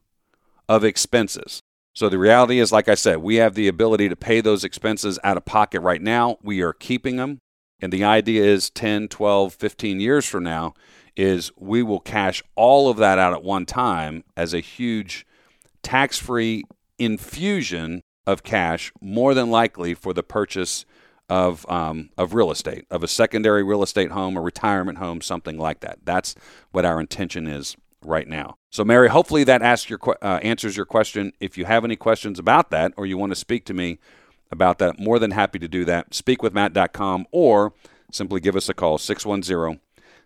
of 0.69 0.83
expenses. 0.83 1.61
So 1.93 2.07
the 2.07 2.17
reality 2.17 2.59
is, 2.59 2.71
like 2.71 2.87
I 2.87 2.95
said, 2.95 3.17
we 3.17 3.35
have 3.35 3.55
the 3.55 3.67
ability 3.67 4.07
to 4.07 4.15
pay 4.15 4.39
those 4.39 4.63
expenses 4.63 5.19
out 5.23 5.35
of 5.35 5.43
pocket 5.43 5.81
right 5.81 6.01
now. 6.01 6.37
We 6.41 6.61
are 6.61 6.71
keeping 6.73 7.17
them. 7.17 7.39
And 7.81 7.91
the 7.91 8.03
idea 8.03 8.43
is 8.43 8.69
10, 8.69 9.07
12, 9.07 9.53
15 9.53 9.99
years 9.99 10.25
from 10.25 10.43
now 10.43 10.73
is 11.15 11.51
we 11.57 11.83
will 11.83 11.99
cash 11.99 12.41
all 12.55 12.89
of 12.89 12.97
that 12.97 13.19
out 13.19 13.33
at 13.33 13.43
one 13.43 13.65
time 13.65 14.23
as 14.37 14.53
a 14.53 14.59
huge 14.59 15.25
tax-free 15.83 16.63
infusion 16.97 18.03
of 18.27 18.43
cash, 18.43 18.91
more 19.01 19.33
than 19.33 19.49
likely 19.49 19.93
for 19.93 20.13
the 20.13 20.23
purchase 20.23 20.85
of 21.29 21.69
um, 21.69 22.09
of 22.17 22.33
real 22.33 22.51
estate, 22.51 22.85
of 22.91 23.03
a 23.03 23.07
secondary 23.07 23.63
real 23.63 23.83
estate 23.83 24.11
home, 24.11 24.35
a 24.35 24.41
retirement 24.41 24.97
home, 24.97 25.21
something 25.21 25.57
like 25.57 25.79
that. 25.79 25.99
That's 26.03 26.35
what 26.71 26.85
our 26.85 26.99
intention 26.99 27.47
is 27.47 27.75
right 28.03 28.27
now. 28.27 28.57
So, 28.69 28.83
Mary, 28.83 29.09
hopefully 29.09 29.43
that 29.45 29.89
your 29.89 29.99
uh, 30.21 30.39
answers 30.43 30.75
your 30.75 30.85
question. 30.85 31.31
If 31.39 31.57
you 31.57 31.65
have 31.65 31.85
any 31.85 31.95
questions 31.95 32.37
about 32.37 32.69
that, 32.71 32.93
or 32.97 33.05
you 33.05 33.17
want 33.17 33.31
to 33.31 33.37
speak 33.37 33.65
to 33.65 33.73
me, 33.73 33.99
about 34.51 34.79
that. 34.79 34.99
More 34.99 35.19
than 35.19 35.31
happy 35.31 35.59
to 35.59 35.67
do 35.67 35.85
that. 35.85 36.11
Speakwithmatt.com 36.11 37.27
or 37.31 37.73
simply 38.11 38.39
give 38.39 38.55
us 38.55 38.69
a 38.69 38.73
call 38.73 38.97
610 38.97 39.79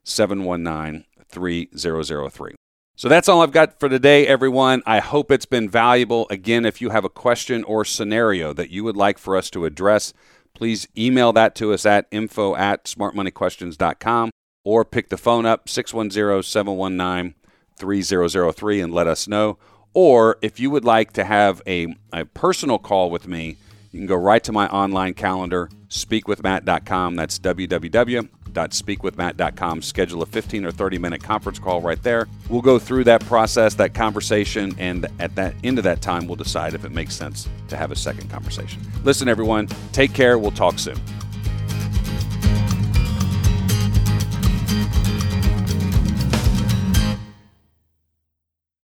719 0.03 1.05
3003. 1.27 2.55
So 2.97 3.09
that's 3.09 3.27
all 3.27 3.41
I've 3.41 3.51
got 3.51 3.77
for 3.77 3.89
today, 3.89 4.25
everyone. 4.25 4.81
I 4.85 4.99
hope 4.99 5.29
it's 5.29 5.45
been 5.45 5.69
valuable. 5.69 6.27
Again, 6.29 6.65
if 6.65 6.79
you 6.79 6.91
have 6.91 7.03
a 7.03 7.09
question 7.09 7.63
or 7.65 7.83
scenario 7.83 8.53
that 8.53 8.69
you 8.69 8.85
would 8.85 8.95
like 8.95 9.17
for 9.17 9.35
us 9.35 9.49
to 9.49 9.65
address, 9.65 10.13
please 10.53 10.87
email 10.97 11.33
that 11.33 11.55
to 11.55 11.73
us 11.73 11.85
at 11.85 12.07
info 12.09 12.55
at 12.55 12.85
smartmoneyquestions.com 12.85 14.31
or 14.63 14.85
pick 14.85 15.09
the 15.09 15.17
phone 15.17 15.45
up 15.45 15.67
610 15.67 16.41
719 16.43 17.35
3003 17.75 18.81
and 18.81 18.93
let 18.93 19.07
us 19.07 19.27
know. 19.27 19.57
Or 19.93 20.37
if 20.41 20.59
you 20.59 20.69
would 20.71 20.85
like 20.85 21.11
to 21.13 21.25
have 21.25 21.61
a, 21.67 21.95
a 22.13 22.25
personal 22.25 22.79
call 22.79 23.09
with 23.09 23.27
me, 23.27 23.57
you 23.95 24.01
can 24.01 24.07
go 24.07 24.17
right 24.17 24.43
to 24.43 24.51
my 24.51 24.67
online 24.67 25.13
calendar, 25.13 25.69
speakwithmatt.com. 25.87 27.15
That's 27.15 27.39
www.speakwithmatt.com. 27.39 29.81
Schedule 29.81 30.21
a 30.21 30.25
15 30.25 30.65
or 30.65 30.71
30 30.71 30.97
minute 30.97 31.23
conference 31.23 31.59
call 31.59 31.79
right 31.79 32.03
there. 32.03 32.27
We'll 32.49 32.61
go 32.61 32.77
through 32.77 33.05
that 33.05 33.25
process, 33.25 33.75
that 33.75 33.93
conversation, 33.93 34.75
and 34.77 35.07
at 35.19 35.35
that 35.35 35.55
end 35.63 35.77
of 35.77 35.85
that 35.85 36.01
time, 36.01 36.27
we'll 36.27 36.35
decide 36.35 36.73
if 36.73 36.83
it 36.83 36.91
makes 36.91 37.15
sense 37.15 37.47
to 37.69 37.77
have 37.77 37.91
a 37.91 37.95
second 37.95 38.29
conversation. 38.29 38.81
Listen, 39.05 39.29
everyone, 39.29 39.67
take 39.93 40.13
care. 40.13 40.37
We'll 40.37 40.51
talk 40.51 40.77
soon. 40.77 40.99